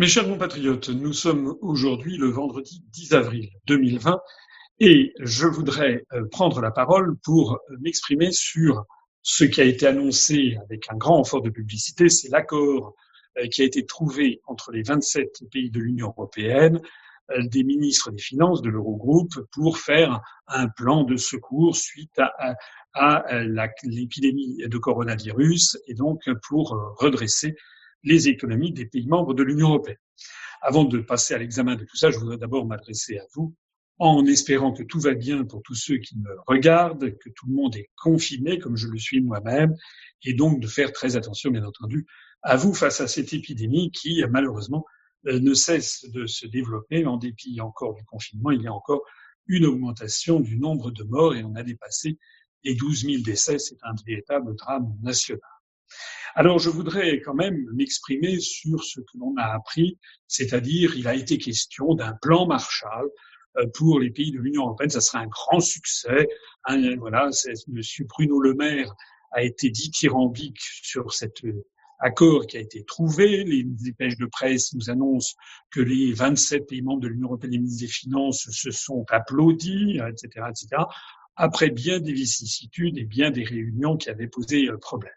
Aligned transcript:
Mes 0.00 0.06
chers 0.06 0.26
compatriotes, 0.26 0.88
nous 0.88 1.12
sommes 1.12 1.58
aujourd'hui 1.60 2.16
le 2.16 2.30
vendredi 2.30 2.82
10 2.90 3.12
avril 3.12 3.50
2020 3.66 4.18
et 4.78 5.12
je 5.20 5.46
voudrais 5.46 6.06
euh, 6.14 6.24
prendre 6.30 6.62
la 6.62 6.70
parole 6.70 7.18
pour 7.22 7.52
euh, 7.52 7.76
m'exprimer 7.82 8.32
sur 8.32 8.86
ce 9.20 9.44
qui 9.44 9.60
a 9.60 9.64
été 9.64 9.86
annoncé 9.86 10.56
avec 10.64 10.90
un 10.90 10.96
grand 10.96 11.16
renfort 11.16 11.42
de 11.42 11.50
publicité, 11.50 12.08
c'est 12.08 12.30
l'accord 12.30 12.94
euh, 13.36 13.46
qui 13.48 13.60
a 13.60 13.66
été 13.66 13.84
trouvé 13.84 14.40
entre 14.46 14.72
les 14.72 14.82
27 14.82 15.42
pays 15.52 15.70
de 15.70 15.80
l'Union 15.80 16.14
européenne, 16.16 16.80
des 17.38 17.62
ministres 17.62 18.10
des 18.10 18.22
Finances 18.22 18.62
de 18.62 18.70
l'Eurogroupe 18.70 19.34
pour 19.52 19.76
faire 19.76 20.22
un 20.46 20.68
plan 20.68 21.04
de 21.04 21.18
secours 21.18 21.76
suite 21.76 22.18
à, 22.18 22.56
à 22.94 23.44
l'épidémie 23.84 24.66
de 24.66 24.78
coronavirus 24.78 25.76
et 25.86 25.94
donc 25.94 26.22
pour 26.48 26.96
redresser 26.96 27.54
les 28.02 28.28
économies 28.28 28.72
des 28.72 28.86
pays 28.86 29.06
membres 29.06 29.34
de 29.34 29.42
l'Union 29.42 29.68
européenne. 29.68 29.96
Avant 30.62 30.84
de 30.84 30.98
passer 31.00 31.34
à 31.34 31.38
l'examen 31.38 31.76
de 31.76 31.84
tout 31.84 31.96
ça, 31.96 32.10
je 32.10 32.18
voudrais 32.18 32.36
d'abord 32.36 32.66
m'adresser 32.66 33.18
à 33.18 33.24
vous 33.34 33.54
en 34.00 34.24
espérant 34.24 34.72
que 34.72 34.82
tout 34.82 34.98
va 34.98 35.12
bien 35.12 35.44
pour 35.44 35.62
tous 35.62 35.74
ceux 35.74 35.98
qui 35.98 36.18
me 36.18 36.30
regardent, 36.46 37.16
que 37.18 37.28
tout 37.28 37.46
le 37.46 37.54
monde 37.54 37.76
est 37.76 37.90
confiné 37.96 38.58
comme 38.58 38.74
je 38.74 38.88
le 38.88 38.98
suis 38.98 39.20
moi-même, 39.20 39.76
et 40.24 40.32
donc 40.32 40.58
de 40.58 40.66
faire 40.66 40.90
très 40.92 41.16
attention, 41.16 41.50
bien 41.50 41.64
entendu, 41.64 42.06
à 42.42 42.56
vous 42.56 42.72
face 42.72 43.02
à 43.02 43.08
cette 43.08 43.34
épidémie 43.34 43.90
qui, 43.90 44.24
malheureusement, 44.30 44.86
euh, 45.26 45.38
ne 45.38 45.52
cesse 45.52 46.06
de 46.10 46.24
se 46.24 46.46
développer. 46.46 47.04
En 47.04 47.18
dépit 47.18 47.60
encore 47.60 47.94
du 47.94 48.02
confinement, 48.04 48.50
il 48.50 48.62
y 48.62 48.66
a 48.66 48.72
encore 48.72 49.02
une 49.46 49.66
augmentation 49.66 50.40
du 50.40 50.58
nombre 50.58 50.90
de 50.90 51.04
morts 51.04 51.34
et 51.34 51.44
on 51.44 51.54
a 51.54 51.62
dépassé 51.62 52.18
les 52.64 52.74
12 52.74 53.04
000 53.04 53.22
décès. 53.22 53.58
C'est 53.58 53.76
un 53.82 53.94
véritable 54.06 54.56
drame 54.56 54.96
national. 55.02 55.42
Alors 56.34 56.58
je 56.58 56.70
voudrais 56.70 57.20
quand 57.20 57.34
même 57.34 57.66
m'exprimer 57.74 58.38
sur 58.38 58.82
ce 58.84 59.00
que 59.00 59.18
l'on 59.18 59.34
a 59.36 59.54
appris, 59.54 59.98
c'est-à-dire 60.28 60.96
il 60.96 61.08
a 61.08 61.14
été 61.14 61.38
question 61.38 61.94
d'un 61.94 62.12
plan 62.22 62.46
Marshall 62.46 63.08
euh, 63.56 63.66
pour 63.74 63.98
les 63.98 64.10
pays 64.10 64.30
de 64.30 64.38
l'Union 64.38 64.62
européenne. 64.62 64.90
Ça 64.90 65.00
sera 65.00 65.20
un 65.20 65.26
grand 65.26 65.60
succès. 65.60 66.28
voilà, 66.98 67.30
Monsieur 67.68 68.04
Bruno 68.04 68.40
Le 68.40 68.54
Maire 68.54 68.94
a 69.32 69.42
été 69.42 69.70
dithyrambique 69.70 70.60
sur 70.60 71.12
cet 71.12 71.44
euh, 71.44 71.64
accord 71.98 72.46
qui 72.46 72.56
a 72.56 72.60
été 72.60 72.84
trouvé. 72.84 73.44
Les 73.44 73.64
dépêches 73.64 74.16
de 74.16 74.26
presse 74.26 74.72
nous 74.74 74.90
annoncent 74.90 75.34
que 75.70 75.80
les 75.80 76.12
27 76.12 76.66
pays 76.66 76.82
membres 76.82 77.00
de 77.00 77.08
l'Union 77.08 77.28
européenne, 77.28 77.52
les 77.52 77.58
ministres 77.58 77.86
des 77.86 77.92
Finances, 77.92 78.48
se 78.50 78.70
sont 78.70 79.04
applaudis, 79.10 79.98
etc., 79.98 80.46
etc., 80.48 80.84
après 81.36 81.70
bien 81.70 82.00
des 82.00 82.12
vicissitudes 82.12 82.98
et 82.98 83.04
bien 83.04 83.30
des 83.30 83.44
réunions 83.44 83.96
qui 83.96 84.10
avaient 84.10 84.28
posé 84.28 84.68
euh, 84.68 84.76
problème. 84.78 85.12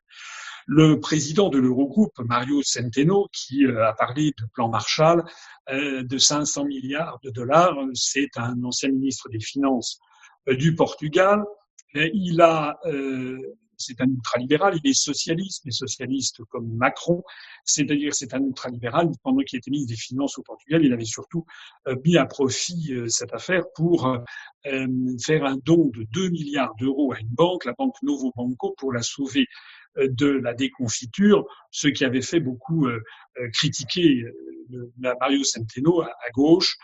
Le 0.66 1.00
président 1.00 1.50
de 1.50 1.58
l'Eurogroupe, 1.58 2.17
Mario 2.19 2.61
Centeno, 2.64 3.28
qui 3.33 3.66
euh, 3.66 3.86
a 3.86 3.94
parlé 3.94 4.31
de 4.38 4.45
plan 4.53 4.69
Marshall 4.69 5.23
euh, 5.69 6.03
de 6.03 6.17
500 6.17 6.66
milliards 6.66 7.19
de 7.23 7.30
dollars, 7.30 7.75
c'est 7.94 8.38
un 8.38 8.64
ancien 8.64 8.89
ministre 8.89 9.30
des 9.30 9.39
Finances 9.39 10.00
euh, 10.47 10.56
du 10.56 10.75
Portugal. 10.75 11.44
Il 11.95 12.41
a 12.41 12.80
c'est 13.78 14.00
un 14.02 14.08
ultralibéral, 14.08 14.80
il 14.81 14.89
est 14.89 14.94
socialiste, 14.94 15.64
mais 15.66 15.72
socialiste 15.72 16.44
comme 16.45 16.72
Macron, 16.75 17.22
c'est-à-dire 17.66 18.16
c'est 18.16 18.34
un 18.34 18.41
ultralibéral. 18.41 19.09
Pendant 19.22 19.44
qu'il 19.44 19.59
était 19.59 19.69
ministre 19.69 19.94
des 19.94 20.00
Finances 20.00 20.38
au 20.39 20.41
Portugal, 20.41 20.84
il 20.84 20.94
avait 20.94 21.06
surtout 21.06 21.45
mis 22.03 22.17
à 22.17 22.25
profit 22.25 22.94
cette 23.09 23.34
affaire 23.34 23.66
pour 23.75 24.17
faire 24.64 25.45
un 25.45 25.58
don 25.58 25.91
de 25.94 26.03
2 26.14 26.30
milliards 26.30 26.73
d'euros 26.80 27.14
à 27.14 27.19
une 27.19 27.30
banque, 27.30 27.66
la 27.66 27.73
banque 27.73 27.95
Novo 28.02 28.31
Banco, 28.36 28.73
pour 28.78 28.91
la 28.91 29.03
sauver 29.03 29.47
de 29.97 30.27
la 30.27 30.53
déconfiture, 30.53 31.45
ce 31.72 31.88
qui 31.88 32.05
avait 32.05 32.22
fait 32.22 32.39
beaucoup 32.39 32.88
euh, 32.88 33.02
euh, 33.38 33.49
critiquer 33.52 34.23
euh, 34.73 34.91
Mario 34.97 35.44
Centeno 35.44 36.02
à, 36.02 36.30
gauche, 36.33 36.77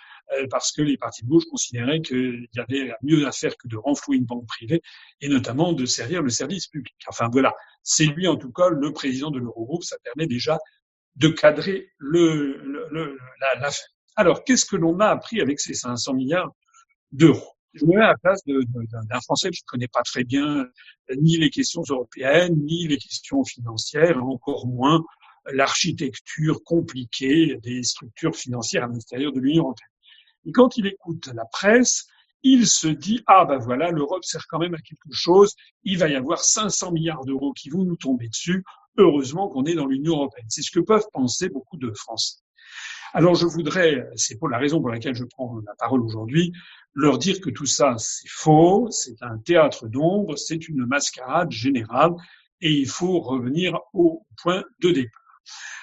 parce 0.51 0.71
que 0.71 0.83
les 0.83 0.95
partis 0.95 1.23
de 1.23 1.27
gauche 1.27 1.45
considéraient 1.49 2.01
qu'il 2.01 2.47
y 2.53 2.59
avait 2.59 2.93
mieux 3.01 3.25
à 3.25 3.31
faire 3.31 3.57
que 3.57 3.67
de 3.67 3.77
renflouer 3.77 4.17
une 4.17 4.25
banque 4.25 4.45
privée 4.45 4.79
et 5.21 5.27
notamment 5.27 5.73
de 5.73 5.87
servir 5.87 6.21
le 6.21 6.29
service 6.29 6.67
public. 6.67 6.93
Enfin 7.07 7.29
voilà, 7.31 7.55
c'est 7.81 8.05
lui 8.05 8.27
en 8.27 8.35
tout 8.35 8.51
cas 8.51 8.69
le 8.69 8.93
président 8.93 9.31
de 9.31 9.39
l'Eurogroupe, 9.39 9.83
ça 9.83 9.97
permet 10.03 10.27
déjà 10.27 10.59
de 11.15 11.29
cadrer 11.29 11.89
le, 11.97 12.61
le, 12.91 13.17
l'affaire. 13.59 13.87
Alors 14.17 14.43
qu'est-ce 14.43 14.67
que 14.67 14.75
l'on 14.75 14.99
a 14.99 15.07
appris 15.07 15.41
avec 15.41 15.59
ces 15.59 15.73
500 15.73 16.13
milliards 16.13 16.51
d'euros? 17.11 17.55
Je 17.73 17.85
me 17.85 17.95
mets 17.95 18.03
à 18.03 18.07
la 18.07 18.17
place 18.17 18.43
d'un 18.45 19.19
Français 19.21 19.49
qui 19.51 19.63
ne 19.63 19.69
connaît 19.71 19.87
pas 19.87 20.01
très 20.01 20.23
bien 20.23 20.59
euh, 20.65 21.15
ni 21.17 21.37
les 21.37 21.49
questions 21.49 21.83
européennes, 21.87 22.55
ni 22.55 22.87
les 22.87 22.97
questions 22.97 23.43
financières, 23.43 24.23
encore 24.23 24.67
moins 24.67 25.03
l'architecture 25.51 26.63
compliquée 26.63 27.57
des 27.63 27.83
structures 27.83 28.35
financières 28.35 28.83
à 28.83 28.87
l'intérieur 28.87 29.31
de 29.31 29.39
l'Union 29.39 29.63
européenne. 29.63 29.89
Et 30.45 30.51
quand 30.51 30.77
il 30.77 30.87
écoute 30.87 31.29
la 31.33 31.45
presse, 31.45 32.07
il 32.43 32.67
se 32.67 32.87
dit 32.87 33.21
ah 33.27 33.45
ben 33.45 33.57
voilà 33.57 33.91
l'Europe 33.91 34.23
sert 34.23 34.45
quand 34.47 34.59
même 34.59 34.73
à 34.73 34.79
quelque 34.79 35.11
chose, 35.11 35.55
il 35.83 35.97
va 35.97 36.07
y 36.09 36.15
avoir 36.15 36.39
500 36.39 36.91
milliards 36.91 37.25
d'euros 37.25 37.53
qui 37.53 37.69
vont 37.69 37.83
nous 37.83 37.97
tomber 37.97 38.29
dessus. 38.29 38.63
Heureusement 38.97 39.49
qu'on 39.49 39.65
est 39.65 39.75
dans 39.75 39.85
l'Union 39.85 40.15
européenne. 40.15 40.47
C'est 40.49 40.61
ce 40.61 40.71
que 40.71 40.79
peuvent 40.79 41.07
penser 41.13 41.49
beaucoup 41.49 41.77
de 41.77 41.91
Français. 41.93 42.39
Alors 43.13 43.33
je 43.35 43.47
voudrais, 43.47 44.07
c'est 44.15 44.37
pour 44.37 44.49
la 44.49 44.57
raison 44.57 44.79
pour 44.79 44.89
laquelle 44.89 45.15
je 45.15 45.23
prends 45.23 45.59
la 45.65 45.73
parole 45.75 46.01
aujourd'hui, 46.01 46.51
leur 46.93 47.17
dire 47.17 47.41
que 47.41 47.49
tout 47.49 47.65
ça 47.65 47.95
c'est 47.97 48.29
faux, 48.29 48.87
c'est 48.91 49.21
un 49.21 49.37
théâtre 49.39 49.87
d'ombre, 49.87 50.37
c'est 50.37 50.67
une 50.67 50.85
mascarade 50.85 51.51
générale 51.51 52.13
et 52.61 52.71
il 52.71 52.87
faut 52.87 53.19
revenir 53.19 53.79
au 53.93 54.25
point 54.41 54.63
de 54.81 54.91
départ. 54.91 55.21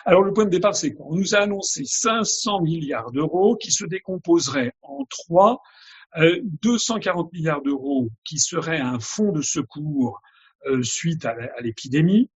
Alors 0.05 0.23
le 0.23 0.33
point 0.33 0.45
de 0.45 0.51
départ 0.51 0.77
c'est 0.77 0.93
quoi? 0.93 1.07
On 1.09 1.17
nous 1.17 1.35
a 1.35 1.39
annoncé 1.39 1.83
500 1.85 2.61
milliards 2.61 3.11
d'euros 3.11 3.57
qui 3.57 3.73
se 3.73 3.85
décomposeraient 3.85 4.73
en 4.83 5.05
trois, 5.07 5.61
240 6.17 7.27
euh, 7.27 7.31
milliards 7.33 7.63
d'euros 7.63 8.09
qui 8.25 8.39
seraient 8.39 8.81
un 8.81 9.01
fonds 9.01 9.33
de 9.33 9.43
secours 9.43 10.21
euh, 10.67 10.83
suite 10.83 11.25
à 11.25 11.35
l'épidémie, 11.61 12.31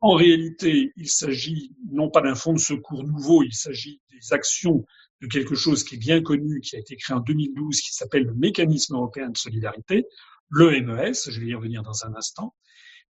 en 0.00 0.14
réalité, 0.14 0.92
il 0.96 1.08
s'agit 1.08 1.72
non 1.92 2.10
pas 2.10 2.20
d'un 2.20 2.34
fonds 2.34 2.52
de 2.52 2.58
secours 2.58 3.04
nouveau, 3.04 3.42
il 3.42 3.54
s'agit 3.54 4.00
des 4.10 4.32
actions 4.32 4.84
de 5.20 5.26
quelque 5.26 5.54
chose 5.54 5.84
qui 5.84 5.96
est 5.96 5.98
bien 5.98 6.22
connu, 6.22 6.60
qui 6.60 6.76
a 6.76 6.78
été 6.78 6.96
créé 6.96 7.16
en 7.16 7.20
2012, 7.20 7.80
qui 7.80 7.92
s'appelle 7.92 8.24
le 8.24 8.34
mécanisme 8.34 8.94
européen 8.94 9.28
de 9.28 9.36
solidarité, 9.36 10.06
le 10.48 10.80
MES, 10.80 11.30
je 11.30 11.40
vais 11.40 11.46
y 11.46 11.54
revenir 11.54 11.82
dans 11.82 12.04
un 12.04 12.14
instant, 12.14 12.54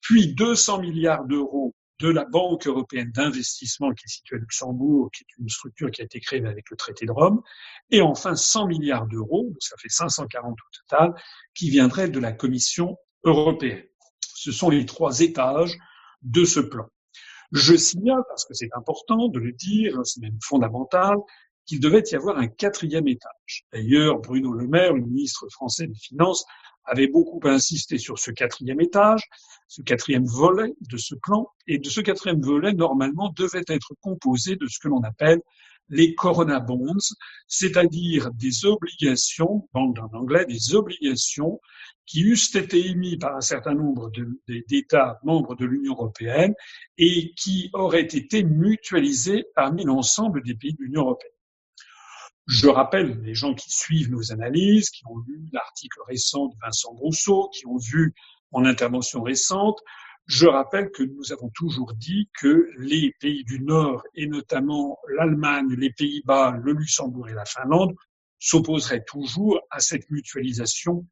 puis 0.00 0.34
200 0.34 0.81
milliards 0.81 1.25
d'euros 1.25 1.75
de 2.00 2.09
la 2.09 2.25
Banque 2.25 2.66
européenne 2.66 3.12
d'investissement 3.12 3.93
qui 3.93 4.06
est 4.06 4.10
située 4.10 4.37
à 4.37 4.38
Luxembourg, 4.38 5.10
qui 5.12 5.22
est 5.22 5.41
une 5.41 5.49
structure 5.49 5.91
qui 5.91 6.00
a 6.00 6.04
été 6.04 6.19
créée 6.19 6.44
avec 6.44 6.70
le 6.70 6.76
traité 6.76 7.06
de 7.06 7.12
Rome, 7.12 7.43
et 7.91 8.00
enfin 8.00 8.34
100 8.34 8.66
milliards 8.66 9.06
d'euros, 9.06 9.53
ça 9.60 9.76
fait 9.78 9.91
540 9.91 10.53
au 10.53 10.88
total, 10.88 11.15
qui 11.54 11.70
viendraient 11.70 12.09
de 12.09 12.19
la 12.19 12.32
Commission 12.32 12.97
européenne. 13.25 13.84
Ce 14.34 14.50
sont 14.50 14.70
les 14.70 14.87
trois 14.87 15.20
étages 15.20 15.76
de 16.22 16.44
ce 16.44 16.60
plan. 16.60 16.86
Je 17.53 17.75
signale, 17.75 18.22
parce 18.28 18.44
que 18.44 18.54
c'est 18.54 18.70
important 18.76 19.28
de 19.28 19.41
le 19.41 19.53
dire, 19.53 19.98
c'est 20.04 20.20
même 20.20 20.38
fondamental, 20.42 21.16
qu'il 21.66 21.81
devait 21.81 22.03
y 22.10 22.14
avoir 22.14 22.38
un 22.38 22.48
quatrième 22.48 23.08
étage. 23.08 23.66
D'ailleurs, 23.72 24.19
Bruno 24.20 24.53
Le 24.53 24.66
Maire, 24.66 24.92
le 24.92 25.03
ministre 25.03 25.47
français 25.50 25.86
des 25.86 25.98
Finances, 25.98 26.44
avait 26.85 27.09
beaucoup 27.09 27.41
insisté 27.45 27.99
sur 27.99 28.19
ce 28.19 28.31
quatrième 28.31 28.81
étage, 28.81 29.23
ce 29.69 29.83
quatrième 29.83 30.27
volet 30.27 30.73
de 30.81 30.97
ce 30.97 31.15
plan, 31.15 31.49
et 31.67 31.79
de 31.79 31.89
ce 31.89 32.01
quatrième 32.01 32.41
volet, 32.41 32.73
normalement, 32.73 33.33
devait 33.37 33.65
être 33.69 33.95
composé 34.01 34.57
de 34.57 34.67
ce 34.67 34.79
que 34.79 34.89
l'on 34.89 35.03
appelle 35.03 35.41
les 35.91 36.15
Corona 36.15 36.61
Bonds, 36.61 37.15
c'est-à-dire 37.49 38.31
des 38.35 38.65
obligations, 38.65 39.69
en 39.75 39.93
anglais, 40.13 40.47
des 40.47 40.75
obligations 40.75 41.61
qui 42.07 42.23
eussent 42.23 42.55
été 42.55 42.89
émis 42.89 43.17
par 43.17 43.37
un 43.37 43.41
certain 43.41 43.75
nombre 43.75 44.11
d'États 44.69 45.19
membres 45.25 45.57
de 45.57 45.67
l'Union 45.67 45.93
européenne 45.93 46.55
et 46.97 47.33
qui 47.35 47.71
auraient 47.73 48.03
été 48.03 48.45
mutualisés 48.45 49.45
parmi 49.55 49.85
l'ensemble 49.85 50.43
des 50.43 50.55
pays 50.55 50.75
de 50.75 50.83
l'Union 50.83 51.03
européenne. 51.03 51.33
Je 52.46 52.69
rappelle 52.69 53.20
les 53.22 53.34
gens 53.34 53.54
qui 53.54 53.70
suivent 53.70 54.10
nos 54.10 54.32
analyses, 54.32 54.90
qui 54.90 55.06
ont 55.06 55.19
lu 55.26 55.48
l'article 55.52 56.00
récent 56.08 56.46
de 56.46 56.54
Vincent 56.62 56.94
Brousseau, 56.94 57.48
qui 57.54 57.66
ont 57.66 57.78
vu 57.78 58.14
mon 58.52 58.64
intervention 58.64 59.22
récente, 59.22 59.78
je 60.26 60.46
rappelle 60.46 60.90
que 60.92 61.02
nous 61.02 61.32
avons 61.32 61.50
toujours 61.50 61.92
dit 61.94 62.31
que 62.38 62.70
les 62.78 63.12
pays 63.19 63.42
du 63.42 63.60
Nord, 63.60 64.04
et 64.14 64.26
notamment 64.26 64.98
l'Allemagne, 65.16 65.75
les 65.76 65.92
Pays-Bas, 65.92 66.56
le 66.62 66.72
Luxembourg 66.72 67.28
et 67.28 67.34
la 67.34 67.44
Finlande, 67.44 67.96
s'opposeraient 68.38 69.04
toujours 69.04 69.60
à 69.70 69.81
cette 69.81 70.08
mutualisation 70.08 71.04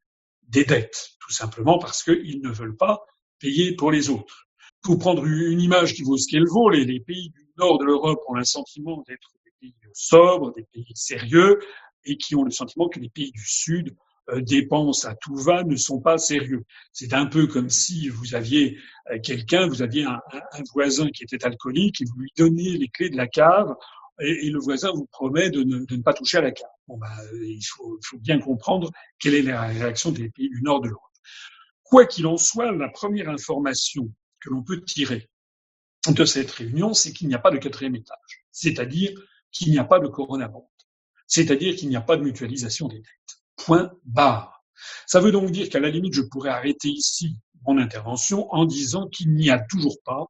des 0.43 0.63
dettes, 0.63 1.09
tout 1.19 1.33
simplement 1.33 1.79
parce 1.79 2.01
qu'ils 2.01 2.41
ne 2.41 2.49
veulent 2.49 2.77
pas 2.77 3.01
payer 3.39 3.75
pour 3.75 3.91
les 3.91 4.09
autres. 4.09 4.47
Pour 4.81 4.97
prendre 4.97 5.25
une 5.25 5.59
image 5.59 5.95
qui 5.95 6.03
vaut 6.03 6.17
ce 6.17 6.31
qu'elle 6.31 6.47
vaut, 6.47 6.69
les, 6.69 7.01
pays 7.01 7.29
du 7.29 7.45
nord 7.57 7.77
de 7.77 7.85
l'Europe 7.85 8.21
ont 8.29 8.35
le 8.35 8.45
sentiment 8.45 9.03
d'être 9.05 9.31
pays 9.59 9.75
sobres, 9.93 10.53
des 10.53 10.65
pays 10.71 10.91
sérieux, 10.95 11.59
et 12.05 12.17
qui 12.17 12.35
ont 12.35 12.43
le 12.43 12.51
sentiment 12.51 12.89
que 12.89 12.99
les 12.99 13.09
pays 13.09 13.31
du 13.31 13.45
sud 13.45 13.95
euh, 14.29 14.41
dépensent 14.41 15.07
à 15.07 15.15
tout 15.15 15.35
va 15.35 15.63
ne 15.63 15.75
sont 15.75 15.99
pas 15.99 16.17
sérieux. 16.17 16.63
C'est 16.93 17.13
un 17.13 17.25
peu 17.25 17.47
comme 17.47 17.69
si 17.69 18.09
vous 18.09 18.35
aviez 18.35 18.77
euh, 19.11 19.19
quelqu'un, 19.19 19.67
vous 19.67 19.81
aviez 19.81 20.03
un, 20.03 20.19
voisin 20.73 21.09
qui 21.09 21.23
était 21.23 21.43
alcoolique 21.45 22.01
et 22.01 22.05
vous 22.05 22.19
lui 22.19 22.31
donniez 22.37 22.77
les 22.77 22.89
clés 22.89 23.09
de 23.09 23.17
la 23.17 23.27
cave 23.27 23.73
et, 24.21 24.49
le 24.49 24.59
voisin 24.59 24.91
vous 24.91 25.07
promet 25.11 25.49
de 25.49 25.63
ne, 25.63 26.01
pas 26.01 26.13
toucher 26.13 26.39
à 26.39 26.41
la. 26.41 26.51
Bon, 26.87 26.97
bah, 26.97 27.07
il 27.33 27.63
faut, 27.63 27.97
faut 28.03 28.17
bien 28.17 28.39
comprendre 28.39 28.91
quelle 29.19 29.33
est 29.33 29.41
la 29.41 29.61
réaction 29.61 30.11
des 30.11 30.29
pays 30.29 30.49
du 30.49 30.61
nord 30.61 30.81
de 30.81 30.89
l'Europe. 30.89 31.03
Quoi 31.83 32.05
qu'il 32.05 32.27
en 32.27 32.37
soit, 32.37 32.71
la 32.71 32.89
première 32.89 33.29
information 33.29 34.11
que 34.41 34.49
l'on 34.49 34.61
peut 34.61 34.81
tirer 34.81 35.29
de 36.07 36.25
cette 36.25 36.51
réunion, 36.51 36.93
c'est 36.93 37.13
qu'il 37.13 37.27
n'y 37.27 37.33
a 37.33 37.39
pas 37.39 37.51
de 37.51 37.57
quatrième 37.57 37.95
étage, 37.95 38.45
c'est-à-dire 38.51 39.11
qu'il 39.51 39.71
n'y 39.71 39.79
a 39.79 39.83
pas 39.83 39.99
de 39.99 40.07
coronabond, 40.07 40.67
c'est-à-dire 41.27 41.75
qu'il 41.75 41.89
n'y 41.89 41.95
a 41.95 42.01
pas 42.01 42.17
de 42.17 42.23
mutualisation 42.23 42.87
des 42.87 42.99
dettes. 42.99 43.43
Point 43.57 43.91
barre. 44.05 44.63
Ça 45.05 45.19
veut 45.19 45.31
donc 45.31 45.51
dire 45.51 45.69
qu'à 45.69 45.79
la 45.79 45.89
limite, 45.89 46.13
je 46.13 46.21
pourrais 46.21 46.49
arrêter 46.49 46.89
ici 46.89 47.35
mon 47.65 47.77
intervention 47.77 48.51
en 48.53 48.65
disant 48.65 49.07
qu'il 49.07 49.33
n'y 49.33 49.49
a 49.49 49.59
toujours 49.59 49.97
pas 50.05 50.25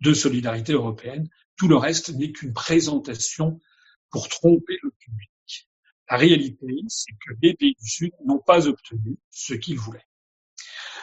de 0.00 0.14
solidarité 0.14 0.72
européenne. 0.72 1.28
Tout 1.56 1.68
le 1.68 1.76
reste 1.76 2.10
n'est 2.14 2.30
qu'une 2.30 2.52
présentation 2.52 3.58
pour 4.10 4.28
tromper 4.28 4.76
le 4.82 4.90
public. 4.90 5.68
La 6.10 6.16
réalité, 6.16 6.66
c'est 6.86 7.12
que 7.12 7.34
les 7.42 7.54
pays 7.54 7.74
du 7.80 7.88
Sud 7.88 8.12
n'ont 8.24 8.38
pas 8.38 8.68
obtenu 8.68 9.18
ce 9.30 9.54
qu'ils 9.54 9.78
voulaient. 9.78 10.06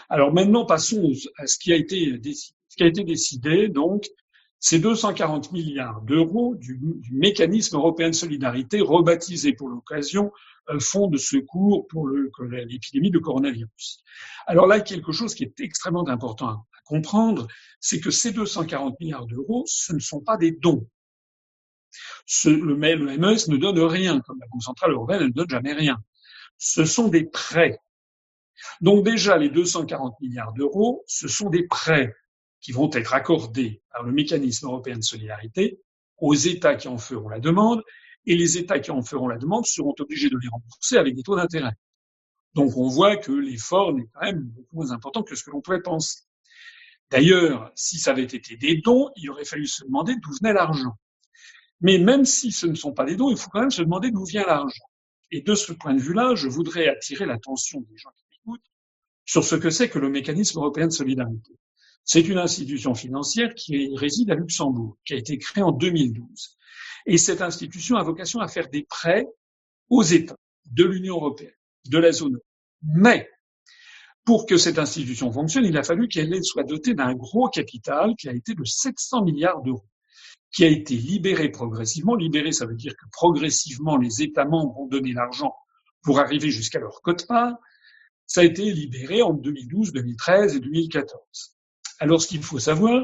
Alors 0.09 0.33
maintenant, 0.33 0.65
passons 0.65 1.11
à 1.37 1.45
ce 1.47 1.57
qui 1.59 1.73
a 1.73 1.75
été 1.75 2.17
décidé. 2.17 2.55
Ce 2.67 2.77
qui 2.77 2.83
a 2.83 2.87
été 2.87 3.03
décidé, 3.05 3.69
donc, 3.69 4.05
c'est 4.59 4.79
240 4.79 5.51
milliards 5.51 6.01
d'euros 6.01 6.55
du, 6.55 6.79
mécanisme 7.11 7.75
européen 7.75 8.09
de 8.09 8.15
solidarité, 8.15 8.81
rebaptisé 8.81 9.53
pour 9.53 9.69
l'occasion 9.69 10.31
euh, 10.69 10.79
Fonds 10.79 11.07
de 11.07 11.17
secours 11.17 11.87
pour 11.87 12.07
l'épidémie 12.07 13.11
de 13.11 13.19
coronavirus. 13.19 14.03
Alors 14.47 14.65
là, 14.65 14.79
quelque 14.79 15.11
chose 15.11 15.35
qui 15.35 15.43
est 15.43 15.59
extrêmement 15.59 16.07
important 16.07 16.47
à 16.47 16.65
comprendre, 16.85 17.47
c'est 17.79 17.99
que 17.99 18.09
ces 18.09 18.31
240 18.31 18.99
milliards 18.99 19.27
d'euros, 19.27 19.63
ce 19.67 19.93
ne 19.93 19.99
sont 19.99 20.21
pas 20.21 20.37
des 20.37 20.51
dons. 20.51 20.87
Ce, 22.25 22.49
le, 22.49 22.75
MES 22.75 23.47
ne 23.47 23.57
donne 23.57 23.79
rien, 23.79 24.19
comme 24.21 24.39
la 24.39 24.47
Banque 24.47 24.63
centrale 24.63 24.91
européenne, 24.91 25.23
ne 25.23 25.29
donne 25.29 25.49
jamais 25.49 25.73
rien. 25.73 25.97
Ce 26.57 26.85
sont 26.85 27.07
des 27.07 27.25
prêts. 27.25 27.79
Donc 28.81 29.05
déjà, 29.05 29.37
les 29.37 29.49
240 29.49 30.19
milliards 30.21 30.53
d'euros, 30.53 31.03
ce 31.07 31.27
sont 31.27 31.49
des 31.49 31.67
prêts 31.67 32.15
qui 32.65 32.71
vont 32.71 32.89
être 32.93 33.13
accordés 33.13 33.83
par 33.91 34.01
le 34.01 34.11
mécanisme 34.11 34.65
européen 34.65 34.97
de 34.97 35.03
solidarité 35.03 35.79
aux 36.17 36.33
États 36.33 36.73
qui 36.73 36.87
en 36.87 36.97
feront 36.97 37.29
la 37.29 37.39
demande, 37.39 37.83
et 38.25 38.35
les 38.35 38.57
États 38.57 38.79
qui 38.79 38.89
en 38.89 39.03
feront 39.03 39.27
la 39.27 39.37
demande 39.37 39.67
seront 39.67 39.93
obligés 39.99 40.31
de 40.31 40.37
les 40.41 40.47
rembourser 40.47 40.97
avec 40.97 41.13
des 41.13 41.21
taux 41.21 41.35
d'intérêt. 41.35 41.73
Donc 42.55 42.75
on 42.75 42.87
voit 42.87 43.17
que 43.17 43.31
l'effort 43.31 43.93
n'est 43.93 44.07
quand 44.11 44.21
même 44.21 44.45
beaucoup 44.45 44.77
moins 44.77 44.89
important 44.89 45.21
que 45.21 45.35
ce 45.35 45.43
que 45.43 45.51
l'on 45.51 45.61
pouvait 45.61 45.83
penser. 45.83 46.23
D'ailleurs, 47.11 47.71
si 47.75 47.99
ça 47.99 48.11
avait 48.11 48.23
été 48.23 48.57
des 48.57 48.77
dons, 48.77 49.11
il 49.15 49.29
aurait 49.29 49.45
fallu 49.45 49.67
se 49.67 49.83
demander 49.83 50.15
d'où 50.15 50.31
venait 50.41 50.53
l'argent. 50.53 50.95
Mais 51.81 51.99
même 51.99 52.25
si 52.25 52.51
ce 52.51 52.65
ne 52.65 52.73
sont 52.73 52.93
pas 52.93 53.05
des 53.05 53.15
dons, 53.15 53.29
il 53.29 53.37
faut 53.37 53.51
quand 53.51 53.61
même 53.61 53.69
se 53.69 53.83
demander 53.83 54.09
d'où 54.09 54.25
vient 54.25 54.43
l'argent. 54.47 54.85
Et 55.29 55.41
de 55.41 55.53
ce 55.53 55.71
point 55.71 55.93
de 55.93 56.01
vue-là, 56.01 56.33
je 56.33 56.47
voudrais 56.47 56.87
attirer 56.87 57.27
l'attention 57.27 57.81
des 57.81 57.97
gens 57.97 58.09
qui 58.17 58.25
m'écoutent 58.31 58.71
sur 59.23 59.43
ce 59.43 59.53
que 59.53 59.69
c'est 59.69 59.87
que 59.87 59.99
le 59.99 60.09
mécanisme 60.09 60.57
européen 60.57 60.87
de 60.87 60.93
solidarité. 60.93 61.53
C'est 62.05 62.21
une 62.21 62.37
institution 62.37 62.93
financière 62.93 63.53
qui 63.55 63.89
réside 63.95 64.29
à 64.29 64.35
Luxembourg, 64.35 64.95
qui 65.05 65.15
a 65.15 65.17
été 65.17 65.39
créée 65.39 65.63
en 65.63 65.71
2012. 65.71 66.57
Et 67.07 67.17
cette 67.17 67.41
institution 67.41 67.97
a 67.97 68.03
vocation 68.03 68.39
à 68.39 68.47
faire 68.47 68.69
des 68.69 68.83
prêts 68.83 69.25
aux 69.89 70.03
États 70.03 70.37
de 70.71 70.83
l'Union 70.83 71.15
européenne, 71.15 71.53
de 71.89 71.97
la 71.97 72.11
zone. 72.11 72.37
Mais 72.83 73.27
pour 74.23 74.45
que 74.45 74.57
cette 74.57 74.79
institution 74.79 75.31
fonctionne, 75.31 75.65
il 75.65 75.77
a 75.77 75.83
fallu 75.83 76.07
qu'elle 76.07 76.43
soit 76.43 76.63
dotée 76.63 76.93
d'un 76.93 77.13
gros 77.13 77.49
capital 77.49 78.15
qui 78.15 78.29
a 78.29 78.33
été 78.33 78.53
de 78.53 78.63
700 78.63 79.23
milliards 79.23 79.61
d'euros, 79.61 79.87
qui 80.51 80.63
a 80.63 80.67
été 80.67 80.95
libéré 80.95 81.49
progressivement. 81.49 82.15
Libéré, 82.15 82.51
ça 82.51 82.67
veut 82.67 82.75
dire 82.75 82.95
que 82.95 83.05
progressivement, 83.11 83.97
les 83.97 84.21
États 84.21 84.45
membres 84.45 84.79
ont 84.79 84.87
donné 84.87 85.13
l'argent 85.13 85.55
pour 86.03 86.19
arriver 86.19 86.51
jusqu'à 86.51 86.79
leur 86.79 87.01
quote-part. 87.01 87.55
Ça 88.27 88.41
a 88.41 88.43
été 88.43 88.71
libéré 88.71 89.21
en 89.23 89.33
2012, 89.33 89.91
2013 89.91 90.55
et 90.55 90.59
2014. 90.59 91.54
Alors 91.99 92.21
ce 92.21 92.27
qu'il 92.27 92.43
faut 92.43 92.59
savoir, 92.59 93.03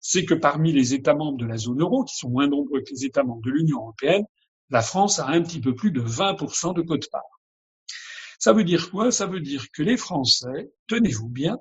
c'est 0.00 0.24
que 0.24 0.34
parmi 0.34 0.72
les 0.72 0.94
États 0.94 1.14
membres 1.14 1.38
de 1.38 1.46
la 1.46 1.56
zone 1.56 1.80
euro, 1.80 2.04
qui 2.04 2.16
sont 2.16 2.30
moins 2.30 2.48
nombreux 2.48 2.82
que 2.82 2.90
les 2.90 3.04
États 3.04 3.24
membres 3.24 3.42
de 3.42 3.50
l'Union 3.50 3.78
européenne, 3.78 4.24
la 4.70 4.82
France 4.82 5.18
a 5.18 5.26
un 5.26 5.42
petit 5.42 5.60
peu 5.60 5.74
plus 5.74 5.90
de 5.90 6.00
20% 6.00 6.74
de 6.74 6.82
quote-part. 6.82 7.22
Ça 8.38 8.52
veut 8.52 8.64
dire 8.64 8.90
quoi? 8.90 9.10
Ça 9.10 9.26
veut 9.26 9.40
dire 9.40 9.66
que 9.72 9.82
les 9.82 9.96
Français, 9.96 10.70
tenez-vous 10.86 11.28
bien, 11.28 11.58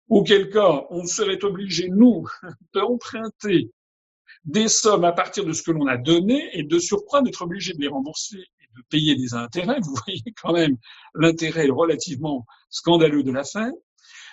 auquel 0.09 0.49
cas 0.49 0.85
on 0.89 1.05
serait 1.05 1.43
obligé, 1.43 1.89
nous, 1.89 2.25
d'emprunter 2.73 3.71
des 4.47 4.69
sommes 4.69 5.03
à 5.03 5.11
partir 5.11 5.45
de 5.45 5.51
ce 5.51 5.61
que 5.61 5.71
l'on 5.71 5.87
a 5.87 5.97
donné 5.97 6.49
et 6.57 6.63
de 6.63 6.79
surcroît 6.79 7.21
d'être 7.21 7.41
obligé 7.41 7.73
de 7.73 7.81
les 7.81 7.89
rembourser 7.89 8.37
et 8.37 8.67
de 8.75 8.81
payer 8.89 9.15
des 9.15 9.33
intérêts. 9.33 9.79
Vous 9.83 9.95
voyez 10.05 10.33
quand 10.41 10.53
même 10.53 10.77
l'intérêt 11.13 11.67
relativement 11.67 12.45
scandaleux 12.69 13.23
de 13.23 13.31
l'affaire. 13.31 13.71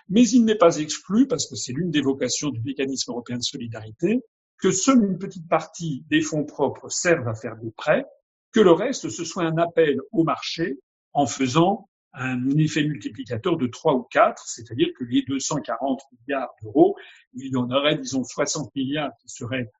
Mais 0.08 0.26
il 0.28 0.44
n'est 0.44 0.54
pas 0.54 0.78
exclu, 0.78 1.26
parce 1.26 1.48
que 1.48 1.56
c'est 1.56 1.72
l'une 1.72 1.90
des 1.90 2.02
vocations 2.02 2.50
du 2.50 2.60
mécanisme 2.62 3.10
européen 3.10 3.38
de 3.38 3.42
solidarité, 3.42 4.20
que 4.58 4.70
seule 4.70 5.02
une 5.02 5.18
petite 5.18 5.48
partie 5.48 6.04
des 6.08 6.20
fonds 6.20 6.44
propres 6.44 6.88
servent 6.90 7.26
à 7.26 7.34
faire 7.34 7.56
des 7.56 7.72
prêts, 7.72 8.04
que 8.52 8.60
le 8.60 8.70
reste, 8.70 9.08
ce 9.08 9.24
soit 9.24 9.44
un 9.44 9.56
appel 9.58 9.98
au 10.12 10.22
marché 10.22 10.78
en 11.12 11.26
faisant 11.26 11.88
un 12.12 12.48
effet 12.58 12.84
multiplicateur 12.84 13.56
de 13.56 13.66
3 13.66 13.94
ou 13.94 14.02
4, 14.04 14.46
c'est-à-dire 14.46 14.88
que 14.96 15.04
les 15.04 15.22
240 15.22 16.00
milliards 16.12 16.54
d'euros, 16.62 16.94
il 17.32 17.52
y 17.52 17.56
en 17.56 17.68
aurait, 17.70 17.98
disons, 17.98 18.22
60 18.22 18.72
milliards 18.76 19.10
qui 19.20 19.28
seraient 19.28 19.72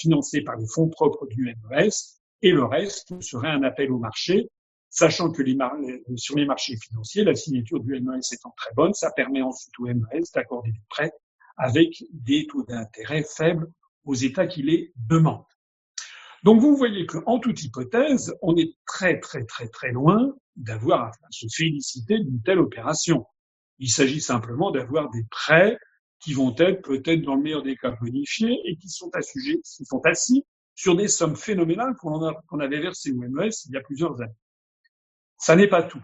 financé 0.00 0.42
par 0.42 0.56
les 0.56 0.66
fonds 0.66 0.88
propres 0.88 1.26
du 1.26 1.54
MES, 1.70 1.90
et 2.42 2.52
le 2.52 2.64
reste 2.64 3.20
serait 3.20 3.48
un 3.48 3.62
appel 3.62 3.90
au 3.90 3.98
marché, 3.98 4.48
sachant 4.90 5.30
que 5.30 5.42
les 5.42 5.56
sur 6.16 6.36
les 6.36 6.46
marchés 6.46 6.76
financiers, 6.76 7.24
la 7.24 7.34
signature 7.34 7.80
du 7.80 8.00
MES 8.00 8.20
étant 8.32 8.54
très 8.56 8.72
bonne, 8.74 8.94
ça 8.94 9.10
permet 9.10 9.42
ensuite 9.42 9.74
au 9.78 9.86
MES 9.86 10.24
d'accorder 10.34 10.70
des 10.72 10.84
prêts 10.88 11.12
avec 11.56 12.04
des 12.12 12.46
taux 12.46 12.62
d'intérêt 12.62 13.24
faibles 13.24 13.68
aux 14.04 14.14
États 14.14 14.46
qui 14.46 14.62
les 14.62 14.92
demandent. 14.96 15.44
Donc 16.44 16.60
vous 16.60 16.76
voyez 16.76 17.04
qu'en 17.04 17.40
toute 17.40 17.62
hypothèse, 17.64 18.34
on 18.42 18.56
est 18.56 18.74
très 18.86 19.18
très 19.18 19.44
très 19.44 19.68
très 19.68 19.90
loin 19.90 20.34
d'avoir 20.56 21.08
à 21.08 21.12
se 21.30 21.46
féliciter 21.52 22.18
d'une 22.20 22.40
telle 22.42 22.60
opération. 22.60 23.26
Il 23.78 23.90
s'agit 23.90 24.20
simplement 24.20 24.70
d'avoir 24.70 25.10
des 25.10 25.24
prêts 25.30 25.78
qui 26.20 26.32
vont 26.34 26.54
être 26.58 26.82
peut-être 26.82 27.22
dans 27.22 27.34
le 27.34 27.42
meilleur 27.42 27.62
des 27.62 27.76
cas 27.76 27.92
bonifiés 27.92 28.60
et 28.64 28.76
qui 28.76 28.88
sont 28.88 29.10
qui 29.10 29.84
sont 29.84 30.00
assis 30.04 30.44
sur 30.74 30.96
des 30.96 31.08
sommes 31.08 31.36
phénoménales 31.36 31.94
qu'on 31.96 32.60
avait 32.60 32.80
versées 32.80 33.12
au 33.12 33.16
MES 33.16 33.50
il 33.66 33.72
y 33.72 33.76
a 33.76 33.80
plusieurs 33.80 34.20
années. 34.20 34.32
Ça 35.36 35.56
n'est 35.56 35.68
pas 35.68 35.82
tout. 35.82 36.02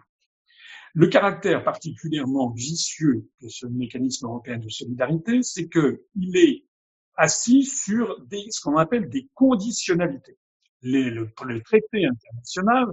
Le 0.95 1.09
caractère 1.09 1.65
particulièrement 1.65 2.51
vicieux 2.51 3.29
de 3.41 3.49
ce 3.49 3.67
mécanisme 3.67 4.27
européen 4.27 4.59
de 4.59 4.69
solidarité, 4.69 5.43
c'est 5.43 5.69
qu'il 5.69 6.37
est 6.37 6.65
assis 7.17 7.65
sur 7.65 8.17
ce 8.31 8.61
qu'on 8.61 8.77
appelle 8.77 9.09
des 9.09 9.29
conditionnalités. 9.35 10.39
Le, 10.83 11.27
traité 11.63 12.07
international 12.07 12.87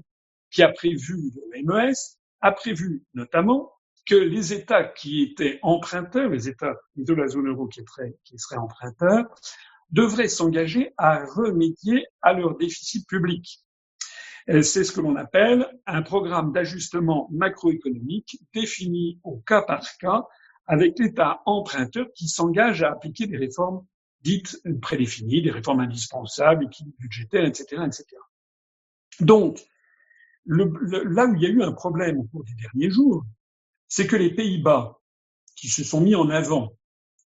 qui 0.50 0.64
a 0.64 0.70
prévu 0.70 1.32
le 1.52 1.64
MES 1.64 1.94
a 2.42 2.52
prévu 2.52 3.04
notamment 3.14 3.72
que 4.06 4.16
les 4.16 4.54
États 4.54 4.84
qui 4.84 5.24
étaient 5.24 5.60
emprunteurs, 5.62 6.30
les 6.30 6.50
États 6.50 6.76
de 6.96 7.14
la 7.14 7.28
zone 7.28 7.48
euro 7.48 7.68
qui, 7.68 7.84
seraient 8.38 8.58
emprunteurs, 8.58 9.34
devraient 9.92 10.28
s'engager 10.28 10.94
à 10.98 11.26
remédier 11.26 12.06
à 12.22 12.34
leur 12.34 12.58
déficit 12.58 13.08
public. 13.08 13.60
C'est 14.48 14.84
ce 14.84 14.92
que 14.92 15.02
l'on 15.02 15.16
appelle 15.16 15.68
un 15.86 16.02
programme 16.02 16.52
d'ajustement 16.52 17.30
macroéconomique 17.32 18.40
défini 18.54 19.20
au 19.24 19.38
cas 19.38 19.62
par 19.62 19.86
cas 20.00 20.26
avec 20.66 20.98
l'État 20.98 21.42
emprunteur 21.46 22.08
qui 22.16 22.28
s'engage 22.28 22.82
à 22.82 22.92
appliquer 22.92 23.28
des 23.28 23.38
réformes 23.38 23.86
dites 24.22 24.62
prédéfinies, 24.82 25.42
des 25.42 25.52
réformes 25.52 25.82
indispensables, 25.82 26.66
équilibre 26.66 26.96
budgétaire, 27.00 27.46
etc., 27.46 27.84
etc. 27.86 28.06
Donc, 29.20 29.60
là 30.46 31.26
où 31.26 31.36
il 31.36 31.42
y 31.42 31.46
a 31.46 31.50
eu 31.50 31.62
un 31.64 31.72
problème 31.72 32.20
au 32.20 32.24
cours 32.24 32.44
des 32.44 32.54
derniers 32.54 32.90
jours, 32.90 33.24
c'est 33.92 34.08
que 34.08 34.16
les 34.16 34.34
Pays-Bas, 34.34 35.02
qui 35.58 35.68
se 35.68 35.84
sont 35.84 36.00
mis 36.00 36.16
en 36.16 36.30
avant, 36.30 36.78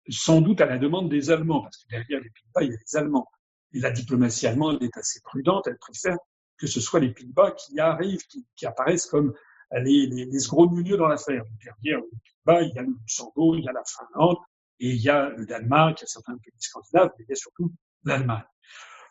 sans 0.09 0.41
doute 0.41 0.59
à 0.59 0.65
la 0.65 0.79
demande 0.79 1.07
des 1.07 1.29
Allemands, 1.29 1.61
parce 1.61 1.77
que 1.77 1.89
derrière 1.89 2.19
les 2.19 2.31
Pays-Bas, 2.31 2.63
il 2.63 2.71
y 2.71 2.73
a 2.73 2.77
les 2.77 2.97
Allemands, 2.97 3.27
et 3.73 3.79
la 3.79 3.91
diplomatie 3.91 4.47
allemande 4.47 4.81
est 4.81 4.97
assez 4.97 5.21
prudente, 5.21 5.67
elle 5.67 5.77
préfère 5.77 6.17
que 6.57 6.65
ce 6.65 6.81
soit 6.81 6.99
les 6.99 7.13
Pays-Bas 7.13 7.51
qui 7.51 7.79
arrivent, 7.79 8.25
qui, 8.55 8.65
apparaissent 8.65 9.05
comme 9.05 9.35
les, 9.71 10.07
les, 10.07 10.25
les 10.25 10.47
gros 10.47 10.67
milieux 10.67 10.97
dans 10.97 11.07
l'affaire. 11.07 11.43
Derrière 11.63 11.99
les 11.99 12.17
Pays-Bas, 12.23 12.61
il 12.63 12.73
y 12.73 12.79
a 12.79 12.81
le 12.81 12.89
Luxembourg, 13.01 13.55
il 13.55 13.63
y 13.63 13.69
a 13.69 13.73
la 13.73 13.83
Finlande, 13.85 14.37
et 14.79 14.89
il 14.89 14.99
y 14.99 15.09
a 15.09 15.29
le 15.29 15.45
Danemark, 15.45 15.99
il 15.99 16.01
y 16.01 16.05
a 16.05 16.07
certains 16.07 16.37
pays 16.37 16.53
scandinaves, 16.57 17.11
mais 17.19 17.25
il 17.25 17.29
y 17.29 17.33
a 17.33 17.35
surtout 17.35 17.71
l'Allemagne. 18.03 18.45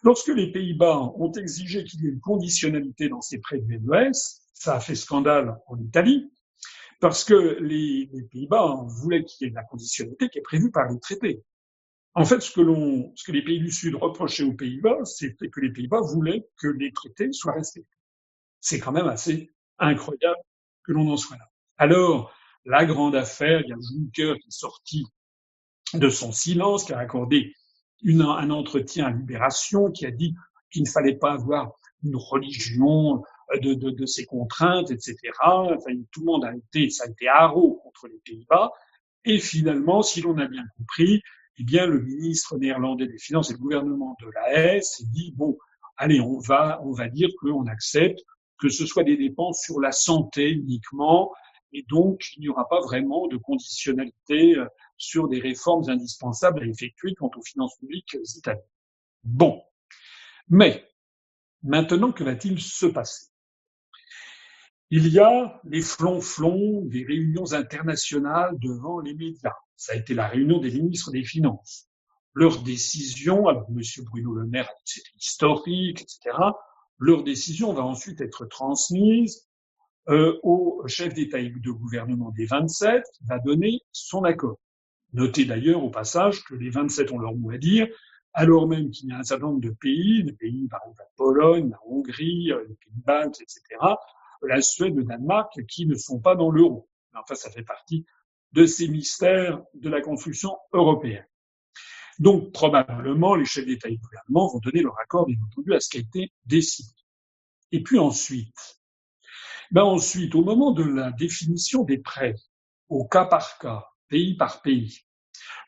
Lorsque 0.03 0.35
les 0.35 0.50
Pays-Bas 0.50 0.99
ont 1.15 1.31
exigé 1.31 1.85
qu'il 1.85 2.03
y 2.03 2.09
ait 2.09 2.11
une 2.11 2.21
conditionnalité 2.21 3.09
dans 3.09 3.21
ces 3.21 3.38
prêts 3.38 3.61
du 3.61 3.79
MES, 3.79 4.11
ça 4.53 4.75
a 4.75 4.81
fait 4.81 4.97
scandale 4.97 5.57
en 5.69 5.79
Italie, 5.79 6.33
parce 7.00 7.25
que 7.25 7.59
les, 7.61 8.09
Pays-Bas 8.31 8.85
voulaient 8.87 9.25
qu'il 9.25 9.45
y 9.45 9.49
ait 9.49 9.50
de 9.50 9.57
la 9.57 9.65
conditionnalité 9.65 10.29
qui 10.29 10.38
est 10.38 10.43
prévue 10.43 10.71
par 10.71 10.91
les 10.91 10.99
traités. 10.99 11.43
En 12.15 12.25
fait, 12.25 12.41
ce 12.41 12.50
que, 12.50 13.33
les 13.33 13.45
pays 13.45 13.59
du 13.59 13.71
Sud 13.71 13.95
reprochaient 13.95 14.45
aux 14.45 14.55
Pays-Bas, 14.55 15.05
c'était 15.05 15.50
que 15.50 15.61
les 15.61 15.71
Pays-Bas 15.71 16.00
voulaient 16.00 16.49
que 16.59 16.69
les 16.69 16.93
traités 16.93 17.33
soient 17.33 17.53
respectés. 17.53 17.88
C'est 18.61 18.81
quand 18.81 18.93
même 18.93 19.09
assez 19.09 19.53
incroyable 19.79 20.41
que 20.85 20.93
l'on 20.93 21.11
en 21.11 21.17
soit 21.17 21.37
là. 21.37 21.50
Alors, 21.76 22.33
la 22.65 22.87
grande 22.87 23.15
affaire, 23.15 23.61
il 23.61 23.69
y 23.69 23.73
a 23.73 23.76
Juncker 23.76 24.38
qui 24.41 24.49
est 24.49 24.50
sorti 24.50 25.05
de 25.93 26.09
son 26.09 26.33
silence, 26.33 26.85
qui 26.85 26.95
a 26.95 26.99
accordé 26.99 27.53
un 28.05 28.50
entretien 28.50 29.07
à 29.07 29.11
Libération, 29.11 29.91
qui 29.91 30.07
a 30.07 30.11
dit 30.11 30.35
qu'il 30.71 30.83
ne 30.83 30.88
fallait 30.88 31.17
pas 31.17 31.33
avoir 31.33 31.73
une 32.03 32.17
religion 32.17 33.23
de, 33.55 33.75
de, 33.75 34.07
ses 34.07 34.25
contraintes, 34.25 34.91
etc. 34.91 35.17
Enfin, 35.43 35.93
tout 36.11 36.21
le 36.21 36.26
monde 36.26 36.45
a 36.45 36.55
été, 36.55 36.91
ça 36.91 37.05
a 37.05 37.11
été 37.11 37.29
haro 37.29 37.81
contre 37.83 38.09
les 38.09 38.21
Pays-Bas. 38.25 38.73
Et 39.25 39.38
finalement, 39.38 40.03
si 40.03 40.21
l'on 40.21 40.38
a 40.38 40.47
bien 40.47 40.65
compris, 40.76 41.23
eh 41.59 41.65
bien, 41.65 41.87
le 41.87 42.00
ministre 42.00 42.59
néerlandais 42.59 43.07
des 43.07 43.19
Finances 43.19 43.50
et 43.50 43.55
le 43.55 43.59
gouvernement 43.59 44.17
de 44.21 44.29
la 44.35 44.81
s'est 44.83 45.05
dit, 45.07 45.33
bon, 45.37 45.57
allez, 45.97 46.21
on 46.21 46.38
va, 46.38 46.81
on 46.85 46.93
va 46.93 47.09
dire 47.09 47.29
qu'on 47.41 47.67
accepte 47.67 48.21
que 48.59 48.69
ce 48.69 48.87
soit 48.87 49.05
des 49.05 49.17
dépenses 49.17 49.62
sur 49.62 49.81
la 49.81 49.93
santé 49.93 50.50
uniquement, 50.50 51.33
et 51.73 51.85
donc 51.88 52.23
il 52.37 52.41
n'y 52.41 52.49
aura 52.49 52.69
pas 52.69 52.81
vraiment 52.81 53.26
de 53.26 53.37
conditionnalité 53.37 54.57
euh, 54.57 54.67
sur 54.97 55.29
des 55.29 55.41
réformes 55.41 55.88
indispensables 55.88 56.62
à 56.62 56.67
effectuer 56.67 57.15
quant 57.15 57.31
aux 57.37 57.43
finances 57.43 57.76
publiques 57.79 58.17
italiennes. 58.37 58.62
Bon. 59.25 59.62
Mais, 60.49 60.88
maintenant, 61.62 62.12
que 62.12 62.25
va-t-il 62.25 62.61
se 62.61 62.87
passer? 62.87 63.26
Il 64.90 65.09
y 65.09 65.19
a 65.19 65.61
les 65.64 65.81
flonflons 65.81 66.83
des 66.83 67.05
réunions 67.05 67.52
internationales 67.52 68.57
devant 68.61 69.00
les 69.00 69.14
médias. 69.14 69.55
Ça 69.75 69.95
a 69.95 69.97
été 69.97 70.14
la 70.14 70.28
réunion 70.28 70.61
des 70.61 70.71
ministres 70.71 71.11
des 71.11 71.25
Finances. 71.25 71.88
Leur 72.35 72.62
décision, 72.62 73.49
alors 73.49 73.66
M. 73.69 73.81
Bruno 74.05 74.35
Le 74.35 74.47
Maire 74.47 74.71
historique, 75.16 76.02
etc. 76.02 76.37
Leur 76.99 77.25
décision 77.25 77.73
va 77.73 77.83
ensuite 77.83 78.21
être 78.21 78.47
transmise 78.47 79.49
euh, 80.09 80.38
au 80.45 80.85
chef 80.87 81.14
d'État 81.14 81.40
et 81.40 81.50
de 81.50 81.71
gouvernement 81.73 82.31
des 82.31 82.47
27 82.47 83.02
qui 83.12 83.25
va 83.25 83.40
donner 83.40 83.81
son 83.90 84.23
accord. 84.23 84.61
Notez 85.14 85.47
d'ailleurs 85.47 85.83
au 85.83 85.90
passage 85.90 86.45
que 86.45 86.55
les 86.55 86.71
27 86.71 87.11
ont 87.11 87.19
leur 87.19 87.35
mot 87.35 87.50
à 87.50 87.59
dire, 87.59 87.88
alors 88.35 88.69
même 88.69 88.90
qu'il 88.90 89.09
y 89.09 89.12
a 89.12 89.19
un 89.19 89.25
certain 89.25 89.47
nombre 89.47 89.62
de 89.62 89.71
pays, 89.71 90.23
des 90.23 90.33
pays 90.33 90.69
par 90.69 90.81
exemple 90.83 91.00
la 91.00 91.11
Pologne, 91.16 91.71
la 91.71 91.81
Hongrie, 91.88 92.52
euh, 92.52 92.64
les 92.69 92.75
pays 92.75 93.02
baltes, 93.05 93.40
etc., 93.40 93.61
la 94.43 94.61
Suède, 94.61 94.95
le 94.95 95.05
Danemark, 95.05 95.64
qui 95.66 95.87
ne 95.87 95.95
sont 95.95 96.21
pas 96.21 96.35
dans 96.35 96.50
l'euro. 96.50 96.88
Enfin, 97.14 97.35
ça 97.35 97.50
fait 97.50 97.62
partie 97.62 98.05
de 98.52 98.66
ces 98.66 98.88
mystères 98.88 99.62
de 99.75 99.88
la 99.88 100.00
construction 100.00 100.57
européenne. 100.73 101.26
Donc, 102.19 102.52
probablement, 102.52 103.35
les 103.35 103.45
chefs 103.45 103.66
d'État 103.66 103.88
et 103.88 103.97
de 103.97 104.00
gouvernement 104.00 104.49
vont 104.49 104.59
donner 104.61 104.83
leur 104.83 104.99
accord, 105.00 105.26
bien 105.26 105.37
entendu, 105.45 105.75
à 105.75 105.81
ce 105.81 105.90
qui 105.90 105.99
a 105.99 106.00
été 106.00 106.33
décidé. 106.47 106.93
Et 107.73 107.83
puis 107.83 107.99
ensuite, 107.99 108.81
ben 109.71 109.83
ensuite, 109.83 110.35
au 110.35 110.43
moment 110.43 110.71
de 110.71 110.85
la 110.85 111.11
définition 111.11 111.83
des 111.85 111.99
prêts, 111.99 112.37
au 112.88 113.07
cas 113.07 113.25
par 113.25 113.59
cas, 113.59 113.85
pays 114.09 114.37
par 114.37 114.62
pays, 114.62 115.00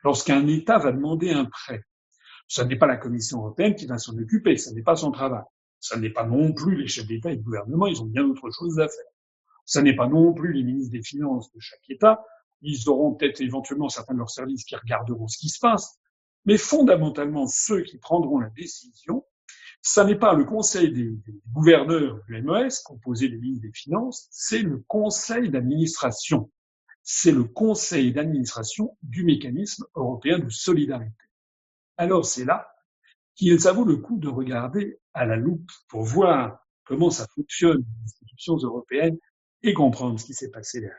lorsqu'un 0.04 0.46
État 0.46 0.78
va 0.78 0.92
demander 0.92 1.30
un 1.30 1.44
prêt, 1.44 1.82
ce 2.46 2.62
n'est 2.62 2.76
pas 2.76 2.86
la 2.86 2.96
Commission 2.96 3.38
européenne 3.38 3.74
qui 3.74 3.86
va 3.86 3.98
s'en 3.98 4.16
occuper, 4.16 4.56
ce 4.56 4.70
n'est 4.70 4.82
pas 4.82 4.96
son 4.96 5.10
travail. 5.10 5.44
Ce 5.80 5.96
n'est 5.96 6.10
pas 6.10 6.24
non 6.24 6.52
plus 6.52 6.76
les 6.76 6.88
chefs 6.88 7.06
d'État 7.06 7.30
et 7.30 7.36
de 7.36 7.42
gouvernement, 7.42 7.86
ils 7.86 8.02
ont 8.02 8.06
bien 8.06 8.24
autre 8.24 8.50
chose 8.50 8.78
à 8.78 8.88
faire. 8.88 9.12
Ce 9.64 9.78
n'est 9.78 9.94
pas 9.94 10.08
non 10.08 10.32
plus 10.32 10.52
les 10.52 10.62
ministres 10.62 10.92
des 10.92 11.02
Finances 11.02 11.52
de 11.52 11.60
chaque 11.60 11.88
État, 11.88 12.24
ils 12.62 12.88
auront 12.88 13.14
peut-être 13.14 13.40
éventuellement 13.40 13.88
certains 13.88 14.14
de 14.14 14.18
leurs 14.18 14.30
services 14.30 14.64
qui 14.64 14.74
regarderont 14.74 15.28
ce 15.28 15.38
qui 15.38 15.48
se 15.48 15.60
passe, 15.60 15.98
mais 16.44 16.58
fondamentalement 16.58 17.46
ceux 17.46 17.82
qui 17.82 17.98
prendront 17.98 18.38
la 18.38 18.50
décision, 18.50 19.24
ça 19.80 20.04
n'est 20.04 20.18
pas 20.18 20.34
le 20.34 20.44
conseil 20.44 20.92
des, 20.92 21.10
des 21.10 21.40
gouverneurs 21.52 22.20
du 22.26 22.42
MES, 22.42 22.68
composé 22.84 23.28
des 23.28 23.36
ministres 23.36 23.66
des 23.66 23.72
Finances, 23.72 24.26
c'est 24.30 24.62
le 24.62 24.82
conseil 24.88 25.50
d'administration 25.50 26.50
c'est 27.10 27.32
le 27.32 27.44
conseil 27.44 28.12
d'administration 28.12 28.98
du 29.02 29.24
mécanisme 29.24 29.86
européen 29.94 30.38
de 30.38 30.50
solidarité. 30.50 31.24
Alors 31.96 32.26
c'est 32.26 32.44
là 32.44 32.70
qu'il 33.38 33.60
ça 33.60 33.72
vaut 33.72 33.84
le 33.84 33.96
coup 33.96 34.18
de 34.18 34.28
regarder 34.28 34.98
à 35.14 35.24
la 35.24 35.36
loupe 35.36 35.70
pour 35.88 36.02
voir 36.02 36.58
comment 36.84 37.10
ça 37.10 37.26
fonctionne 37.34 37.78
les 37.78 38.04
institutions 38.04 38.56
européennes 38.56 39.16
et 39.62 39.72
comprendre 39.72 40.18
ce 40.18 40.26
qui 40.26 40.34
s'est 40.34 40.50
passé 40.50 40.80
derrière. 40.80 40.98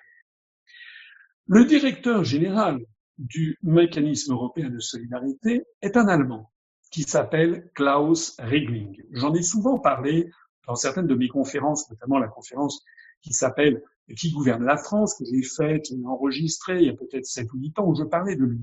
Le 1.48 1.66
directeur 1.66 2.24
général 2.24 2.80
du 3.18 3.58
mécanisme 3.62 4.34
européen 4.34 4.70
de 4.70 4.80
solidarité 4.80 5.66
est 5.82 5.98
un 5.98 6.08
Allemand 6.08 6.52
qui 6.92 7.04
s'appelle 7.04 7.70
Klaus 7.76 8.36
Regling. 8.40 9.04
J'en 9.12 9.34
ai 9.34 9.44
souvent 9.44 9.78
parlé 9.78 10.32
dans 10.66 10.76
certaines 10.76 11.08
de 11.08 11.16
mes 11.16 11.28
conférences, 11.28 11.90
notamment 11.90 12.20
la 12.20 12.28
conférence 12.28 12.84
qui 13.22 13.34
s'appelle 13.34 13.84
qui 14.16 14.32
gouverne 14.32 14.64
la 14.64 14.78
France, 14.78 15.16
que 15.16 15.26
j'ai 15.26 15.44
faite, 15.44 15.88
enregistrée 16.06 16.80
il 16.80 16.88
y 16.88 16.90
a 16.90 16.94
peut-être 16.94 17.26
7 17.26 17.52
ou 17.54 17.60
8 17.60 17.80
ans, 17.80 17.88
où 17.88 17.96
je 17.96 18.04
parlais 18.04 18.36
de 18.36 18.46
lui. 18.46 18.62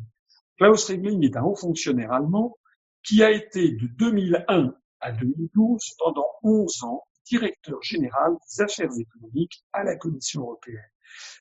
Klaus 0.56 0.88
Regling 0.88 1.24
est 1.24 1.36
un 1.36 1.42
haut 1.42 1.54
fonctionnaire 1.54 2.12
allemand 2.12 2.56
qui 3.06 3.22
a 3.22 3.30
été 3.30 3.70
de 3.70 3.86
2001 3.86 4.74
à 5.00 5.12
2012, 5.12 5.94
pendant 5.98 6.26
11 6.42 6.82
ans, 6.82 7.04
directeur 7.24 7.82
général 7.82 8.32
des 8.32 8.62
affaires 8.62 8.90
économiques 8.98 9.64
à 9.72 9.84
la 9.84 9.96
Commission 9.96 10.42
européenne. 10.42 10.90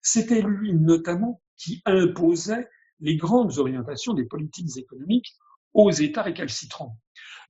C'était 0.02 0.42
lui 0.42 0.74
notamment 0.74 1.42
qui 1.58 1.82
imposait 1.86 2.68
les 3.00 3.18
grandes 3.18 3.58
orientations 3.58 4.14
des 4.14 4.26
politiques 4.26 4.78
économiques 4.78 5.36
aux 5.74 5.92
États 5.92 6.22
récalcitrants. 6.22 6.98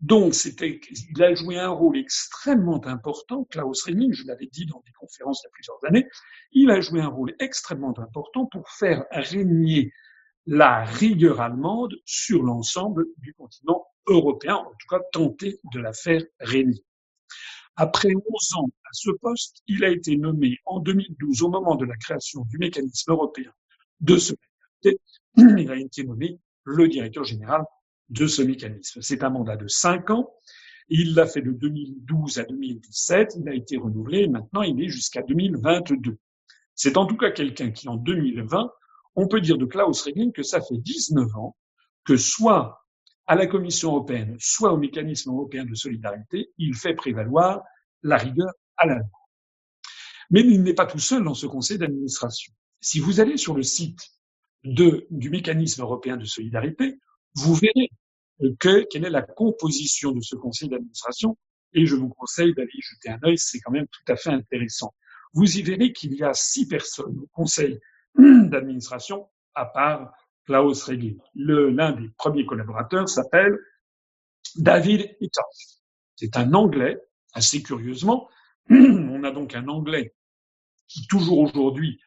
Donc, 0.01 0.33
c'était, 0.33 0.79
il 0.91 1.23
a 1.23 1.33
joué 1.33 1.57
un 1.57 1.69
rôle 1.69 1.97
extrêmement 1.97 2.85
important. 2.85 3.45
Klaus 3.45 3.83
Regling, 3.83 4.13
je 4.13 4.25
l'avais 4.25 4.47
dit 4.47 4.65
dans 4.65 4.81
des 4.85 4.91
conférences 4.93 5.41
il 5.43 5.47
y 5.47 5.49
a 5.49 5.51
plusieurs 5.51 5.85
années, 5.85 6.07
il 6.51 6.71
a 6.71 6.81
joué 6.81 7.01
un 7.01 7.07
rôle 7.07 7.33
extrêmement 7.39 7.97
important 7.99 8.45
pour 8.45 8.69
faire 8.69 9.05
régner 9.11 9.91
la 10.45 10.83
rigueur 10.83 11.41
allemande 11.41 11.95
sur 12.05 12.43
l'ensemble 12.43 13.05
du 13.17 13.33
continent 13.33 13.85
européen, 14.07 14.55
en 14.55 14.71
tout 14.79 14.87
cas 14.89 15.01
tenter 15.11 15.59
de 15.73 15.79
la 15.79 15.93
faire 15.93 16.23
régner. 16.39 16.83
Après 17.75 18.13
11 18.13 18.23
ans 18.57 18.69
à 18.85 18.89
ce 18.93 19.11
poste, 19.11 19.61
il 19.67 19.83
a 19.83 19.89
été 19.89 20.15
nommé 20.15 20.57
en 20.65 20.79
2012, 20.79 21.41
au 21.41 21.49
moment 21.49 21.75
de 21.75 21.85
la 21.85 21.97
création 21.97 22.45
du 22.45 22.57
mécanisme 22.57 23.11
européen 23.11 23.51
de 23.99 24.17
solidarité, 24.17 25.01
il 25.37 25.71
a 25.71 25.77
été 25.77 26.03
nommé 26.03 26.39
le 26.63 26.87
directeur 26.87 27.23
général 27.23 27.63
de 28.09 28.27
ce 28.27 28.41
mécanisme. 28.41 29.01
C'est 29.01 29.23
un 29.23 29.29
mandat 29.29 29.57
de 29.57 29.67
cinq 29.67 30.09
ans. 30.09 30.31
Il 30.87 31.15
l'a 31.15 31.25
fait 31.25 31.41
de 31.41 31.51
2012 31.51 32.37
à 32.37 32.43
2017. 32.43 33.37
Il 33.39 33.49
a 33.49 33.53
été 33.53 33.77
renouvelé. 33.77 34.27
Maintenant, 34.27 34.61
il 34.61 34.81
est 34.81 34.89
jusqu'à 34.89 35.23
2022. 35.23 36.17
C'est 36.75 36.97
en 36.97 37.05
tout 37.07 37.17
cas 37.17 37.31
quelqu'un 37.31 37.71
qui, 37.71 37.87
en 37.87 37.95
2020, 37.95 38.71
on 39.15 39.27
peut 39.27 39.41
dire 39.41 39.57
de 39.57 39.65
Klaus 39.65 40.01
Regling 40.03 40.31
que 40.31 40.43
ça 40.43 40.61
fait 40.61 40.77
19 40.77 41.35
ans 41.35 41.55
que 42.03 42.17
soit 42.17 42.85
à 43.27 43.35
la 43.35 43.47
Commission 43.47 43.89
européenne, 43.89 44.35
soit 44.39 44.71
au 44.71 44.77
mécanisme 44.77 45.31
européen 45.31 45.65
de 45.65 45.73
solidarité, 45.73 46.51
il 46.57 46.75
fait 46.75 46.93
prévaloir 46.93 47.63
la 48.03 48.17
rigueur 48.17 48.51
à 48.77 48.85
l'allemand. 48.85 49.09
Mais 50.29 50.41
il 50.41 50.61
n'est 50.61 50.73
pas 50.73 50.85
tout 50.85 50.99
seul 50.99 51.23
dans 51.23 51.33
ce 51.33 51.47
conseil 51.47 51.77
d'administration. 51.77 52.53
Si 52.81 52.99
vous 52.99 53.19
allez 53.19 53.37
sur 53.37 53.55
le 53.55 53.63
site 53.63 53.99
du 54.63 55.29
mécanisme 55.29 55.81
européen 55.81 56.17
de 56.17 56.25
solidarité, 56.25 56.99
vous 57.35 57.55
verrez 57.55 57.89
que, 58.59 58.85
quelle 58.89 59.05
est 59.05 59.09
la 59.09 59.21
composition 59.21 60.11
de 60.11 60.21
ce 60.21 60.35
conseil 60.35 60.69
d'administration 60.69 61.37
et 61.73 61.85
je 61.85 61.95
vous 61.95 62.09
conseille 62.09 62.53
d'aller 62.53 62.71
y 62.73 62.81
jeter 62.81 63.09
un 63.09 63.19
œil, 63.25 63.37
c'est 63.37 63.59
quand 63.59 63.71
même 63.71 63.87
tout 63.87 64.11
à 64.11 64.15
fait 64.15 64.29
intéressant. 64.29 64.93
Vous 65.33 65.57
y 65.57 65.61
verrez 65.61 65.91
qu'il 65.91 66.13
y 66.13 66.23
a 66.23 66.33
six 66.33 66.67
personnes 66.67 67.19
au 67.19 67.27
conseil 67.33 67.79
d'administration 68.17 69.27
à 69.53 69.65
part 69.65 70.13
Klaus 70.45 70.83
Regling. 70.83 71.17
L'un 71.35 71.91
des 71.93 72.09
premiers 72.17 72.45
collaborateurs 72.45 73.09
s'appelle 73.09 73.57
David 74.55 75.15
Itoff. 75.19 75.45
C'est 76.15 76.37
un 76.37 76.53
Anglais, 76.53 77.01
assez 77.33 77.61
curieusement. 77.61 78.29
On 78.69 79.23
a 79.23 79.31
donc 79.31 79.55
un 79.55 79.67
Anglais 79.67 80.13
qui, 80.87 81.07
toujours 81.07 81.39
aujourd'hui, 81.39 81.99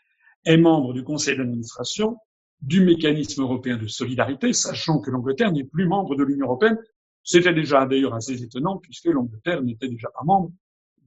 est 0.45 0.57
membre 0.57 0.93
du 0.95 1.03
conseil 1.05 1.37
d'administration 1.37 2.17
du 2.61 2.85
mécanisme 2.85 3.43
européen 3.43 3.77
de 3.77 3.87
solidarité, 3.87 4.53
sachant 4.53 5.01
que 5.01 5.11
l'Angleterre 5.11 5.53
n'est 5.53 5.65
plus 5.65 5.87
membre 5.87 6.17
de 6.17 6.25
l'Union 6.25 6.47
européenne. 6.47 6.79
C'était 7.23 7.53
déjà 7.53 7.87
d'ailleurs 7.87 8.15
assez 8.15 8.43
étonnant 8.43 8.79
puisque 8.79 9.07
l'Angleterre 9.07 9.63
n'était 9.63 9.89
déjà 9.89 10.09
pas 10.09 10.25
membre 10.25 10.51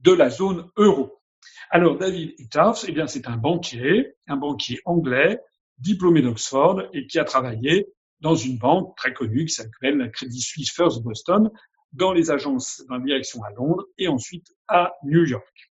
de 0.00 0.12
la 0.12 0.30
zone 0.30 0.70
euro. 0.76 1.21
Alors 1.70 1.96
David 1.96 2.34
Itoff, 2.38 2.84
eh 2.86 2.92
bien 2.92 3.06
c'est 3.06 3.28
un 3.28 3.36
banquier, 3.36 4.14
un 4.26 4.36
banquier 4.36 4.80
anglais 4.84 5.40
diplômé 5.78 6.22
d'Oxford 6.22 6.82
et 6.92 7.06
qui 7.06 7.18
a 7.18 7.24
travaillé 7.24 7.86
dans 8.20 8.34
une 8.34 8.58
banque 8.58 8.96
très 8.96 9.12
connue 9.12 9.46
qui 9.46 9.54
s'appelle 9.54 9.98
la 9.98 10.08
Credit 10.08 10.40
Suisse 10.40 10.72
First 10.72 11.02
Boston, 11.02 11.50
dans 11.92 12.12
les 12.12 12.30
agences, 12.30 12.82
dans 12.88 12.96
la 12.96 13.04
direction 13.04 13.42
à 13.42 13.50
Londres 13.50 13.84
et 13.98 14.08
ensuite 14.08 14.46
à 14.68 14.94
New 15.02 15.24
York. 15.24 15.70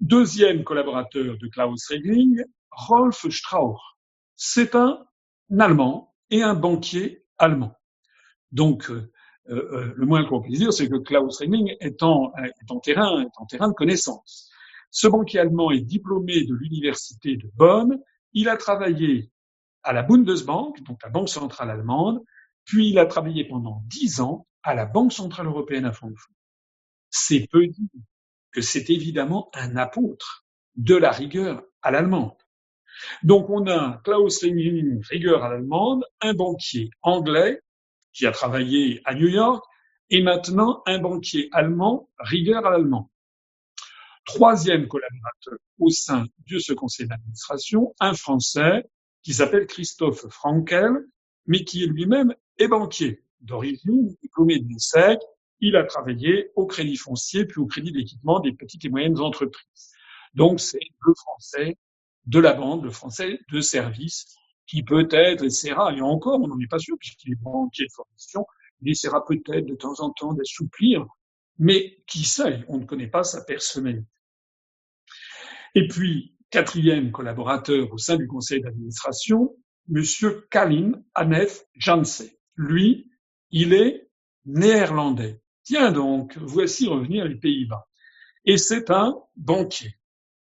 Deuxième 0.00 0.64
collaborateur 0.64 1.38
de 1.38 1.48
Klaus 1.48 1.88
Regling, 1.88 2.42
Rolf 2.70 3.28
Strauch. 3.30 3.80
C'est 4.34 4.74
un 4.74 5.06
Allemand 5.58 6.12
et 6.30 6.42
un 6.42 6.54
banquier 6.54 7.24
allemand. 7.38 7.72
Donc, 8.50 8.90
euh, 8.90 9.12
euh, 9.48 9.92
le 9.94 10.06
moins 10.06 10.24
qu'on 10.24 10.42
puisse 10.42 10.58
dire, 10.58 10.72
c'est 10.72 10.88
que 10.88 10.96
Klaus 10.96 11.38
Regling 11.38 11.76
est 11.80 12.02
en, 12.02 12.32
est 12.36 12.70
en 12.70 12.80
terrain, 12.80 13.22
est 13.22 13.38
en 13.38 13.46
terrain 13.46 13.68
de 13.68 13.74
connaissance. 13.74 14.50
Ce 14.90 15.08
banquier 15.08 15.40
allemand 15.40 15.70
est 15.70 15.80
diplômé 15.80 16.44
de 16.44 16.54
l'université 16.54 17.36
de 17.36 17.50
Bonn 17.54 17.98
il 18.36 18.50
a 18.50 18.56
travaillé 18.58 19.30
à 19.82 19.94
la 19.94 20.02
Bundesbank, 20.02 20.82
donc 20.82 21.02
la 21.02 21.08
Banque 21.08 21.30
centrale 21.30 21.70
allemande, 21.70 22.22
puis 22.66 22.90
il 22.90 22.98
a 22.98 23.06
travaillé 23.06 23.44
pendant 23.44 23.82
dix 23.86 24.20
ans 24.20 24.46
à 24.62 24.74
la 24.74 24.84
Banque 24.84 25.12
centrale 25.12 25.46
européenne 25.46 25.86
à 25.86 25.92
Francfort. 25.92 26.34
C'est 27.08 27.48
peu 27.50 27.66
dire 27.66 27.88
que 28.52 28.60
c'est 28.60 28.90
évidemment 28.90 29.50
un 29.54 29.76
apôtre 29.76 30.44
de 30.74 30.94
la 30.94 31.10
rigueur 31.10 31.62
à 31.80 31.90
l'allemande. 31.90 32.36
Donc 33.22 33.48
on 33.48 33.66
a 33.68 34.02
Klaus 34.04 34.42
Regling, 34.42 35.02
rigueur 35.08 35.42
à 35.42 35.48
l'allemande, 35.48 36.04
un 36.20 36.34
banquier 36.34 36.90
anglais 37.00 37.62
qui 38.12 38.26
a 38.26 38.32
travaillé 38.32 39.00
à 39.06 39.14
New 39.14 39.28
York, 39.28 39.64
et 40.10 40.22
maintenant 40.22 40.82
un 40.86 40.98
banquier 40.98 41.48
allemand, 41.52 42.10
rigueur 42.18 42.66
à 42.66 42.70
l'allemande 42.70 43.06
troisième 44.26 44.88
collaborateur 44.88 45.58
au 45.78 45.88
sein 45.90 46.26
de 46.50 46.58
ce 46.58 46.72
conseil 46.72 47.06
d'administration, 47.06 47.94
un 48.00 48.12
Français 48.12 48.84
qui 49.22 49.32
s'appelle 49.32 49.66
Christophe 49.66 50.26
Frankel, 50.28 50.92
mais 51.46 51.64
qui 51.64 51.86
lui-même 51.86 52.34
est 52.58 52.68
banquier 52.68 53.24
d'origine, 53.40 54.14
diplômé 54.22 54.58
de 54.58 54.68
l'ESSEC. 54.68 55.20
Il 55.60 55.76
a 55.76 55.84
travaillé 55.84 56.50
au 56.56 56.66
crédit 56.66 56.96
foncier 56.96 57.46
puis 57.46 57.60
au 57.60 57.66
crédit 57.66 57.92
d'équipement 57.92 58.40
des 58.40 58.52
petites 58.52 58.84
et 58.84 58.88
moyennes 58.88 59.20
entreprises. 59.20 59.92
Donc 60.34 60.60
c'est 60.60 60.80
le 61.00 61.14
français 61.14 61.76
de 62.26 62.38
la 62.40 62.52
bande, 62.52 62.84
le 62.84 62.90
français 62.90 63.40
de 63.50 63.60
service, 63.60 64.36
qui 64.66 64.82
peut-être 64.82 65.44
essaiera, 65.44 65.94
et 65.94 66.00
encore 66.00 66.40
on 66.42 66.48
n'en 66.48 66.58
est 66.58 66.66
pas 66.66 66.80
sûr 66.80 66.96
puisqu'il 66.98 67.32
est 67.32 67.40
banquier 67.40 67.86
de 67.86 67.92
formation, 67.92 68.44
il 68.82 68.90
essaiera 68.90 69.24
peut-être 69.24 69.64
de 69.64 69.76
temps 69.76 70.00
en 70.00 70.10
temps 70.10 70.34
d'assouplir, 70.34 71.06
mais 71.58 72.02
qui 72.06 72.24
sait, 72.24 72.64
on 72.68 72.78
ne 72.78 72.84
connaît 72.84 73.06
pas 73.06 73.22
sa 73.22 73.42
personnalité. 73.44 74.06
Et 75.76 75.86
puis, 75.88 76.34
quatrième 76.48 77.12
collaborateur 77.12 77.92
au 77.92 77.98
sein 77.98 78.16
du 78.16 78.26
conseil 78.26 78.62
d'administration, 78.62 79.54
Monsieur 79.88 80.46
Kalin 80.50 80.92
Anef 81.14 81.64
Janse. 81.74 82.24
Lui, 82.56 83.10
il 83.50 83.74
est 83.74 84.08
néerlandais. 84.46 85.42
Tiens 85.64 85.92
donc, 85.92 86.38
voici 86.38 86.88
revenir 86.88 87.26
les 87.26 87.34
Pays-Bas. 87.34 87.86
Et 88.46 88.56
c'est 88.56 88.90
un 88.90 89.20
banquier. 89.36 89.92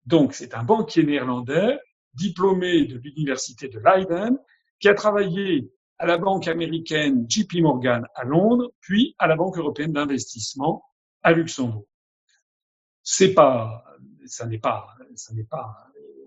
Donc, 0.05 0.35
c'est 0.35 0.53
un 0.53 0.65
banquier 0.65 1.05
néerlandais, 1.05 1.79
diplômé 2.13 2.87
de 2.87 2.99
l'université 2.99 3.69
de 3.69 3.79
Leiden, 3.79 4.37
qui 4.81 4.89
a 4.89 4.95
travaillé 4.95 5.71
à 5.99 6.07
la 6.07 6.19
banque 6.19 6.49
américaine 6.49 7.25
JP 7.29 7.61
Morgan 7.61 8.05
à 8.17 8.25
Londres, 8.25 8.73
puis 8.81 9.15
à 9.21 9.29
la 9.29 9.37
Banque 9.37 9.59
européenne 9.59 9.93
d'investissement 9.93 10.83
à 11.23 11.31
Luxembourg. 11.33 11.87
C'est 13.05 13.33
pas 13.33 13.85
ça 14.31 14.47
n'est 14.47 14.59
pas, 14.59 14.87
ça 15.17 15.35
n'est 15.35 15.45
pas, 15.45 15.77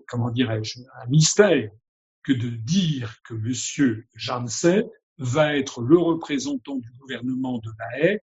comment 0.06 0.30
dirais-je, 0.30 0.80
un 1.02 1.06
mystère 1.08 1.70
que 2.22 2.32
de 2.32 2.48
dire 2.48 3.18
que 3.24 3.34
Monsieur 3.34 4.06
Janssen 4.14 4.84
va 5.18 5.56
être 5.56 5.82
le 5.82 5.98
représentant 5.98 6.76
du 6.76 6.90
gouvernement 6.92 7.58
de 7.58 7.70
la 7.78 7.98
haie 8.00 8.20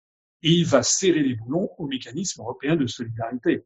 et 0.44 0.52
il 0.52 0.66
va 0.66 0.84
serrer 0.84 1.22
les 1.22 1.36
boulons 1.36 1.70
au 1.78 1.88
mécanisme 1.88 2.42
européen 2.42 2.76
de 2.76 2.88
solidarité. 2.88 3.66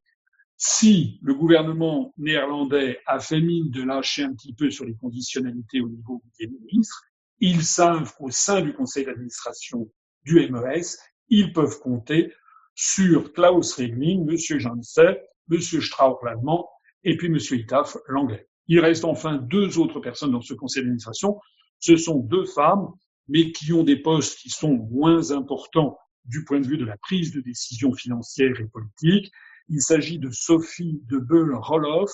Si 0.58 1.19
le 1.21 1.34
gouvernement 1.34 2.13
néerlandais 2.17 3.00
a 3.08 3.19
fait 3.19 3.41
mine 3.41 3.71
de 3.71 3.84
lâcher 3.84 4.24
un 4.24 4.34
petit 4.34 4.54
peu 4.54 4.69
sur 4.69 4.86
les 4.86 4.95
conditionnalités 4.95 5.82
au 5.82 5.89
niveau 5.89 6.21
des 6.39 6.47
ministres, 6.47 7.04
ils 7.39 7.63
savent 7.63 8.13
qu'au 8.15 8.30
sein 8.30 8.62
du 8.62 8.74
conseil 8.74 9.06
d'administration 9.06 9.91
du 10.24 10.47
MES, 10.50 10.97
ils 11.30 11.52
peuvent 11.52 11.80
compter 11.80 12.32
sur 12.76 13.34
Klaus 13.34 13.74
Regling, 13.74 14.26
Monsieur 14.26 14.60
Janssen, 14.60 15.15
M. 15.52 15.60
Strauch 15.60 16.24
l'allemand 16.24 16.70
et 17.04 17.18
puis 17.18 17.28
M. 17.28 17.38
Itaf 17.38 17.98
l'anglais. 18.08 18.48
Il 18.68 18.80
reste 18.80 19.06
enfin 19.06 19.38
deux 19.38 19.80
autres 19.80 20.00
personnes 20.00 20.32
dans 20.32 20.42
ce 20.42 20.54
conseil 20.54 20.84
d'administration. 20.84 21.40
Ce 21.80 21.98
sont 21.98 22.20
deux 22.20 22.46
femmes, 22.46 22.88
mais 23.28 23.52
qui 23.52 23.74
ont 23.74 23.84
des 23.84 23.98
postes 23.98 24.38
qui 24.40 24.50
sont 24.50 24.74
moins 24.92 25.32
importants 25.32 25.98
du 26.26 26.44
point 26.46 26.60
de 26.60 26.68
vue 26.68 26.78
de 26.78 26.86
la 26.86 26.98
prise 26.98 27.34
de 27.34 27.42
décision 27.42 27.94
financière 27.94 28.60
et 28.60 28.66
politique. 28.66 29.32
Il 29.70 29.82
s'agit 29.82 30.20
de 30.20 30.30
Sophie 30.30 31.02
de 31.08 31.18
Beul-Roloff, 31.18 32.12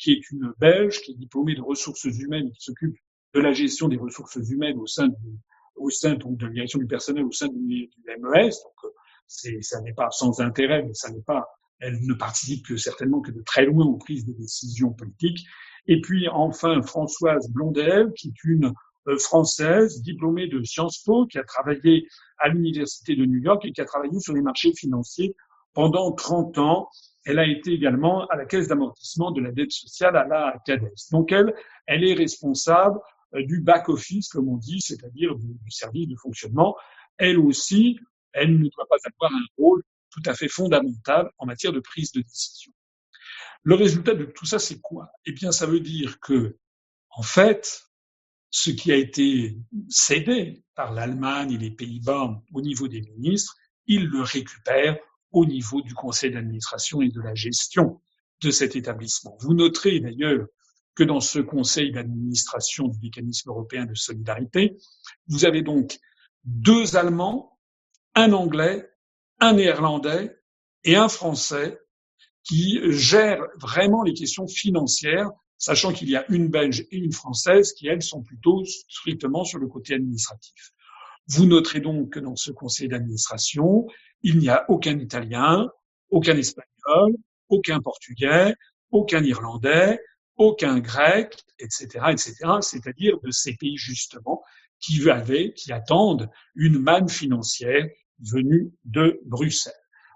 qui 0.00 0.12
est 0.12 0.30
une 0.30 0.52
Belge, 0.58 1.00
qui 1.02 1.12
est 1.12 1.16
diplômée 1.16 1.54
de 1.54 1.60
ressources 1.60 2.04
humaines, 2.04 2.50
qui 2.52 2.62
s'occupe 2.62 2.96
de 3.34 3.40
la 3.40 3.52
gestion 3.52 3.88
des 3.88 3.96
ressources 3.96 4.38
humaines 4.48 4.78
au 4.78 4.86
sein, 4.86 5.08
au 5.76 5.90
sein 5.90 6.14
donc, 6.14 6.38
de 6.38 6.46
la 6.46 6.52
direction 6.52 6.78
du 6.78 6.86
personnel 6.86 7.24
au 7.24 7.32
sein 7.32 7.48
du, 7.48 7.90
MES. 8.06 8.50
Donc, 8.50 8.92
c'est, 9.26 9.60
ça 9.60 9.80
n'est 9.82 9.92
pas 9.92 10.10
sans 10.10 10.40
intérêt, 10.40 10.82
mais 10.82 10.94
ça 10.94 11.10
n'est 11.10 11.22
pas 11.22 11.46
elle 11.84 12.00
ne 12.00 12.14
participe 12.14 12.66
que 12.66 12.76
certainement 12.76 13.20
que 13.20 13.30
de 13.30 13.42
très 13.42 13.66
loin 13.66 13.84
aux 13.84 13.98
prises 13.98 14.24
de 14.24 14.32
décisions 14.32 14.92
politiques. 14.92 15.46
Et 15.86 16.00
puis 16.00 16.28
enfin 16.28 16.80
Françoise 16.82 17.50
Blondel, 17.50 18.12
qui 18.16 18.28
est 18.28 18.44
une 18.44 18.72
euh, 19.06 19.18
française 19.18 20.00
diplômée 20.00 20.48
de 20.48 20.62
Sciences 20.62 21.02
Po, 21.04 21.26
qui 21.26 21.38
a 21.38 21.44
travaillé 21.44 22.08
à 22.38 22.48
l'université 22.48 23.14
de 23.14 23.26
New 23.26 23.40
York 23.40 23.64
et 23.66 23.72
qui 23.72 23.82
a 23.82 23.84
travaillé 23.84 24.18
sur 24.18 24.32
les 24.32 24.40
marchés 24.40 24.72
financiers 24.72 25.36
pendant 25.74 26.12
30 26.12 26.56
ans. 26.58 26.88
Elle 27.26 27.38
a 27.38 27.46
été 27.46 27.72
également 27.72 28.26
à 28.28 28.36
la 28.36 28.46
caisse 28.46 28.68
d'amortissement 28.68 29.30
de 29.30 29.42
la 29.42 29.52
dette 29.52 29.72
sociale 29.72 30.16
à 30.16 30.26
la 30.26 30.56
CADES. 30.64 31.10
Donc 31.12 31.32
elle, 31.32 31.54
elle 31.86 32.04
est 32.04 32.14
responsable 32.14 32.98
euh, 33.34 33.44
du 33.44 33.60
back-office, 33.60 34.28
comme 34.28 34.48
on 34.48 34.56
dit, 34.56 34.80
c'est-à-dire 34.80 35.34
du, 35.34 35.48
du 35.48 35.70
service 35.70 36.08
de 36.08 36.16
fonctionnement. 36.16 36.76
Elle 37.18 37.38
aussi, 37.38 37.98
elle 38.32 38.58
ne 38.58 38.68
doit 38.70 38.86
pas 38.88 38.96
avoir 39.04 39.32
un 39.32 39.44
rôle 39.58 39.82
tout 40.14 40.30
à 40.30 40.34
fait 40.34 40.48
fondamentale 40.48 41.28
en 41.38 41.46
matière 41.46 41.72
de 41.72 41.80
prise 41.80 42.12
de 42.12 42.20
décision. 42.20 42.72
Le 43.64 43.74
résultat 43.74 44.14
de 44.14 44.26
tout 44.26 44.46
ça, 44.46 44.58
c'est 44.58 44.80
quoi? 44.80 45.10
Eh 45.26 45.32
bien, 45.32 45.50
ça 45.50 45.66
veut 45.66 45.80
dire 45.80 46.20
que, 46.20 46.56
en 47.10 47.22
fait, 47.22 47.82
ce 48.50 48.70
qui 48.70 48.92
a 48.92 48.96
été 48.96 49.58
cédé 49.88 50.64
par 50.76 50.92
l'Allemagne 50.92 51.52
et 51.52 51.58
les 51.58 51.72
Pays-Bas 51.72 52.40
au 52.52 52.60
niveau 52.60 52.86
des 52.86 53.00
ministres, 53.00 53.56
ils 53.86 54.06
le 54.06 54.22
récupèrent 54.22 54.98
au 55.32 55.46
niveau 55.46 55.82
du 55.82 55.94
conseil 55.94 56.30
d'administration 56.30 57.02
et 57.02 57.08
de 57.08 57.20
la 57.20 57.34
gestion 57.34 58.00
de 58.40 58.50
cet 58.50 58.76
établissement. 58.76 59.36
Vous 59.40 59.54
noterez 59.54 59.98
d'ailleurs 59.98 60.46
que 60.94 61.02
dans 61.02 61.20
ce 61.20 61.40
conseil 61.40 61.90
d'administration 61.90 62.86
du 62.86 62.98
mécanisme 63.00 63.50
européen 63.50 63.84
de 63.84 63.94
solidarité. 63.94 64.76
Vous 65.26 65.44
avez 65.44 65.62
donc 65.62 65.98
deux 66.44 66.94
Allemands, 66.94 67.58
un 68.14 68.32
Anglais, 68.32 68.88
un 69.44 69.52
Néerlandais 69.52 70.34
et 70.84 70.96
un 70.96 71.08
Français 71.08 71.78
qui 72.44 72.80
gèrent 72.90 73.46
vraiment 73.56 74.02
les 74.02 74.14
questions 74.14 74.46
financières, 74.46 75.30
sachant 75.58 75.92
qu'il 75.92 76.08
y 76.08 76.16
a 76.16 76.24
une 76.30 76.48
Belge 76.48 76.86
et 76.90 76.96
une 76.96 77.12
Française 77.12 77.72
qui, 77.74 77.86
elles, 77.86 78.02
sont 78.02 78.22
plutôt 78.22 78.64
strictement 78.64 79.44
sur 79.44 79.58
le 79.58 79.66
côté 79.66 79.94
administratif. 79.94 80.72
Vous 81.28 81.46
noterez 81.46 81.80
donc 81.80 82.10
que 82.10 82.20
dans 82.20 82.36
ce 82.36 82.52
conseil 82.52 82.88
d'administration, 82.88 83.86
il 84.22 84.38
n'y 84.38 84.48
a 84.48 84.64
aucun 84.70 84.98
Italien, 84.98 85.68
aucun 86.08 86.36
Espagnol, 86.36 87.12
aucun 87.48 87.80
Portugais, 87.80 88.54
aucun 88.90 89.22
Irlandais, 89.24 90.00
aucun 90.36 90.80
Grec, 90.80 91.36
etc., 91.58 91.86
etc., 92.10 92.34
c'est-à-dire 92.60 93.18
de 93.22 93.30
ces 93.30 93.54
pays 93.56 93.76
justement 93.76 94.42
qui 94.80 95.02
qui 95.56 95.72
attendent 95.72 96.30
une 96.54 96.78
manne 96.78 97.08
financière 97.08 97.86
venue 98.20 98.72
de 98.84 99.20
Bruxelles. 99.24 99.72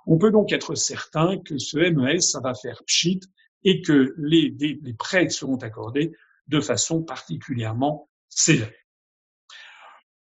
On 0.06 0.18
peut 0.18 0.30
donc 0.30 0.52
être 0.52 0.74
certain 0.74 1.38
que 1.38 1.58
ce 1.58 1.78
MES, 1.78 2.20
ça 2.20 2.40
va 2.40 2.54
faire 2.54 2.82
pchit 2.84 3.20
et 3.64 3.82
que 3.82 4.14
les, 4.18 4.56
prêts 4.98 5.28
seront 5.28 5.56
accordés 5.56 6.12
de 6.46 6.60
façon 6.60 7.02
particulièrement 7.02 8.08
sévère. 8.28 8.72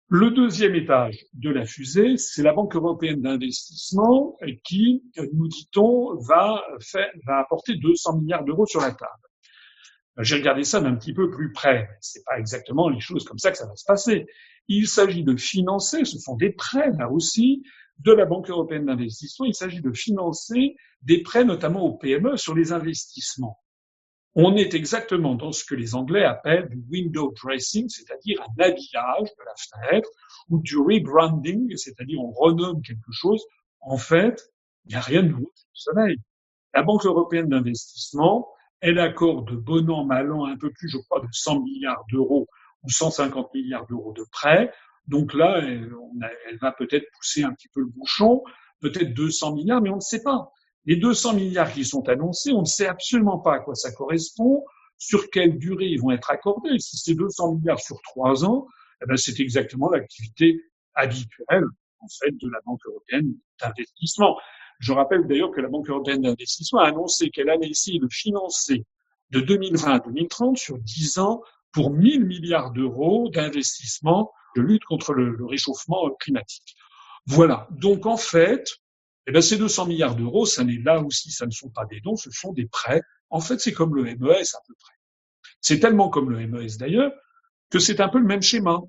Le 0.08 0.32
deuxième 0.32 0.76
étage 0.76 1.26
de 1.34 1.50
la 1.50 1.66
fusée, 1.66 2.18
c'est 2.18 2.44
la 2.44 2.54
Banque 2.54 2.76
européenne 2.76 3.22
d'investissement 3.22 4.38
qui, 4.64 5.04
nous 5.34 5.48
dit-on, 5.48 6.16
va, 6.20 6.64
va 7.26 7.40
apporter 7.40 7.76
200 7.76 8.20
milliards 8.20 8.44
d'euros 8.44 8.66
sur 8.66 8.82
la 8.82 8.92
table. 8.92 9.25
J'ai 10.20 10.36
regardé 10.36 10.64
ça 10.64 10.80
d'un 10.80 10.96
petit 10.96 11.14
peu 11.14 11.30
plus 11.30 11.52
près. 11.52 11.90
C'est 12.00 12.24
pas 12.24 12.40
exactement 12.40 12.90
les 12.90 13.00
choses 13.00 13.26
comme 13.26 13.40
ça 13.40 13.52
que 13.52 13.58
ça 13.58 13.68
va 13.68 13.76
se 13.76 13.86
passer. 13.86 14.26
Il 14.68 14.88
s'agit 14.88 15.24
de 15.24 15.36
financer, 15.36 16.06
ce 16.06 16.18
sont 16.18 16.36
des 16.36 16.52
prêts 16.52 16.92
là 16.98 17.12
aussi, 17.12 17.64
de 18.00 18.12
la 18.12 18.26
Banque 18.26 18.50
européenne 18.50 18.86
d'investissement. 18.86 19.46
Il 19.46 19.54
s'agit 19.54 19.82
de 19.82 19.92
financer 19.92 20.76
des 21.02 21.22
prêts 21.22 21.46
notamment 21.46 21.84
aux 21.84 21.98
PME 21.98 22.38
sur 22.38 22.56
les 22.56 22.72
investissements. 22.72 23.60
On 24.38 24.56
est 24.56 24.74
exactement 24.74 25.36
dans 25.36 25.54
ce 25.54 25.64
que 25.64 25.76
les 25.76 25.96
Anglais 25.96 26.26
appellent 26.26 26.68
du 26.70 26.84
window 26.90 27.34
dressing, 27.42 27.88
c'est-à-dire 27.88 28.42
un 28.42 28.64
habillage 28.64 29.30
de 29.30 29.44
la 29.46 29.54
fenêtre, 29.56 30.10
ou 30.50 30.60
du 30.60 30.78
rebranding, 30.78 31.76
c'est-à-dire 31.78 32.20
on 32.20 32.32
renomme 32.32 32.82
quelque 32.82 33.12
chose. 33.12 33.42
En 33.80 33.98
fait, 33.98 34.52
il 34.86 34.90
n'y 34.90 34.96
a 34.96 35.02
rien 35.02 35.24
de 35.24 35.30
nouveau 35.30 35.52
sous 35.56 35.68
le 35.68 35.94
soleil. 35.94 36.18
La 36.74 36.84
Banque 36.84 37.06
européenne 37.06 37.48
d'investissement, 37.48 38.50
elle 38.86 39.00
accorde 39.00 39.52
bon 39.56 39.90
an, 39.90 40.06
mal 40.06 40.32
an, 40.32 40.46
un 40.46 40.58
peu 40.58 40.72
plus, 40.72 40.90
je 40.90 41.00
crois, 41.00 41.20
de 41.20 41.28
100 41.32 41.62
milliards 41.62 42.06
d'euros 42.12 42.48
ou 42.84 42.90
150 42.92 43.52
milliards 43.56 43.88
d'euros 43.88 44.14
de 44.14 44.24
prêts. 44.32 44.72
Donc 45.08 45.34
là, 45.34 45.58
elle, 45.58 45.90
va 46.62 46.72
peut-être 46.72 47.06
pousser 47.18 47.44
un 47.44 47.52
petit 47.54 47.68
peu 47.70 47.80
le 47.80 47.88
bouchon, 47.88 48.44
peut-être 48.82 49.12
200 49.16 49.56
milliards, 49.56 49.82
mais 49.82 49.90
on 49.90 49.96
ne 49.96 50.02
sait 50.02 50.22
pas. 50.22 50.52
Les 50.86 50.98
200 50.98 51.34
milliards 51.34 51.74
qui 51.74 51.84
sont 51.84 52.08
annoncés, 52.10 52.52
on 52.52 52.62
ne 52.62 52.66
sait 52.66 52.86
absolument 52.86 53.40
pas 53.40 53.56
à 53.56 53.60
quoi 53.60 53.74
ça 53.74 53.92
correspond, 53.92 54.64
sur 55.00 55.32
quelle 55.32 55.58
durée 55.58 55.88
ils 55.88 56.00
vont 56.00 56.12
être 56.12 56.30
accordés. 56.30 56.78
Si 56.78 56.98
c'est 56.98 57.16
200 57.16 57.56
milliards 57.56 57.80
sur 57.80 58.00
trois 58.04 58.46
ans, 58.46 58.68
eh 59.02 59.08
ben 59.08 59.18
c'est 59.18 59.40
exactement 59.40 59.90
l'activité 59.90 60.62
habituelle 60.94 61.66
en 62.02 62.08
fait 62.08 62.32
de 62.32 62.50
la 62.52 62.60
Banque 62.68 62.82
européenne 62.86 63.34
d'investissement. 63.60 64.38
Je 64.80 64.94
rappelle 64.94 65.28
d'ailleurs 65.28 65.52
que 65.52 65.62
la 65.62 65.70
Banque 65.70 65.90
européenne 65.90 66.22
d'investissement 66.22 66.80
a 66.80 66.88
annoncé 66.88 67.30
qu'elle 67.30 67.50
allait 67.50 67.70
essayer 67.70 68.00
de 68.00 68.08
financer 68.12 68.86
de 69.32 69.40
2020 69.40 69.92
à 69.92 70.00
2030 70.00 70.58
sur 70.58 70.78
10 70.78 71.20
ans 71.20 71.42
pour 71.72 71.92
1000 71.92 72.26
milliards 72.26 72.72
d'euros 72.72 73.30
d'investissement 73.30 74.32
de 74.56 74.62
lutte 74.62 74.86
contre 74.86 75.14
le, 75.14 75.46
réchauffement 75.46 76.10
climatique. 76.20 76.76
Voilà. 77.26 77.68
Donc 77.72 78.06
en 78.06 78.18
fait, 78.18 78.78
eh 79.28 79.32
bien, 79.32 79.42
ces 79.42 79.58
200 79.58 79.88
milliards 79.88 80.16
d'euros, 80.16 80.46
ça 80.46 80.64
n'est 80.64 80.78
là 80.78 81.02
aussi, 81.02 81.32
ça 81.32 81.46
ne 81.46 81.52
sont 81.52 81.70
pas 81.70 81.86
des 81.86 82.00
dons, 82.00 82.16
ce 82.16 82.32
sont 82.32 82.54
des 82.54 82.68
prêts. 82.68 83.02
En 83.30 83.42
fait, 83.42 83.60
c'est 83.60 83.74
comme 83.74 83.96
le 83.96 84.04
MES 84.04 84.56
à 84.56 84.62
peu 84.68 84.74
près. 84.80 84.94
C'est 85.62 85.80
tellement 85.80 86.10
comme 86.10 86.30
le 86.30 86.48
MES 86.48 86.78
d'ailleurs 86.78 87.12
que 87.72 87.80
c'est 87.80 88.00
un 88.00 88.10
peu 88.10 88.20
le 88.20 88.26
même 88.26 88.42
schéma. 88.42 88.80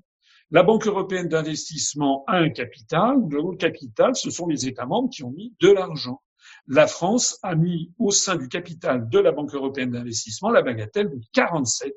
La 0.49 0.63
Banque 0.63 0.87
européenne 0.87 1.27
d'investissement 1.27 2.23
a 2.25 2.37
un 2.37 2.49
capital. 2.49 3.17
Le 3.29 3.57
capital, 3.57 4.15
ce 4.15 4.29
sont 4.29 4.47
les 4.47 4.65
États 4.65 4.85
membres 4.85 5.09
qui 5.09 5.23
ont 5.23 5.31
mis 5.31 5.53
de 5.59 5.69
l'argent. 5.69 6.21
La 6.67 6.87
France 6.87 7.37
a 7.43 7.53
mis 7.55 7.91
au 7.99 8.11
sein 8.11 8.37
du 8.37 8.47
capital 8.47 9.09
de 9.09 9.19
la 9.19 9.33
Banque 9.33 9.53
européenne 9.53 9.91
d'investissement 9.91 10.49
la 10.49 10.61
bagatelle 10.61 11.09
de 11.09 11.19
47 11.33 11.93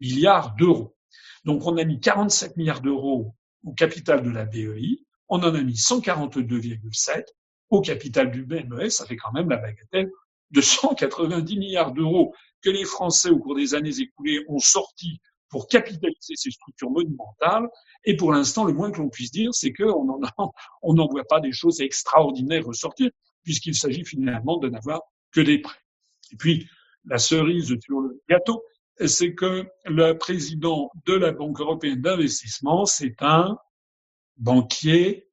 milliards 0.00 0.56
d'euros. 0.56 0.96
Donc 1.44 1.64
on 1.66 1.76
a 1.76 1.84
mis 1.84 2.00
47 2.00 2.56
milliards 2.56 2.80
d'euros 2.80 3.36
au 3.62 3.72
capital 3.72 4.22
de 4.22 4.30
la 4.30 4.44
BEI, 4.44 5.04
on 5.28 5.38
en 5.38 5.54
a 5.54 5.62
mis 5.62 5.74
142,7 5.74 7.24
au 7.70 7.80
capital 7.80 8.30
du 8.30 8.44
BMES, 8.44 8.90
ça 8.90 9.06
fait 9.06 9.16
quand 9.16 9.32
même 9.32 9.48
la 9.48 9.56
bagatelle 9.56 10.10
de 10.50 10.60
190 10.60 11.58
milliards 11.58 11.92
d'euros 11.92 12.34
que 12.60 12.70
les 12.70 12.84
Français, 12.84 13.30
au 13.30 13.38
cours 13.38 13.54
des 13.54 13.74
années 13.74 14.00
écoulées, 14.00 14.44
ont 14.48 14.58
sorti 14.58 15.20
pour 15.54 15.68
capitaliser 15.68 16.34
ces 16.34 16.50
structures 16.50 16.90
monumentales. 16.90 17.68
Et 18.04 18.16
pour 18.16 18.32
l'instant, 18.32 18.64
le 18.64 18.72
moins 18.72 18.90
que 18.90 18.98
l'on 18.98 19.08
puisse 19.08 19.30
dire, 19.30 19.50
c'est 19.54 19.72
qu'on 19.72 20.04
n'en 20.82 21.06
voit 21.06 21.22
pas 21.28 21.38
des 21.38 21.52
choses 21.52 21.80
extraordinaires 21.80 22.66
ressortir, 22.66 23.08
puisqu'il 23.44 23.76
s'agit 23.76 24.04
finalement 24.04 24.58
de 24.58 24.68
n'avoir 24.68 25.02
que 25.30 25.40
des 25.40 25.60
prêts. 25.60 25.78
Et 26.32 26.36
puis, 26.36 26.68
la 27.04 27.18
cerise 27.18 27.72
sur 27.84 28.00
le 28.00 28.20
gâteau, 28.28 28.64
c'est 29.06 29.36
que 29.36 29.64
le 29.84 30.18
président 30.18 30.90
de 31.06 31.14
la 31.14 31.30
Banque 31.30 31.60
européenne 31.60 32.00
d'investissement, 32.00 32.84
c'est 32.84 33.22
un 33.22 33.56
banquier 34.36 35.28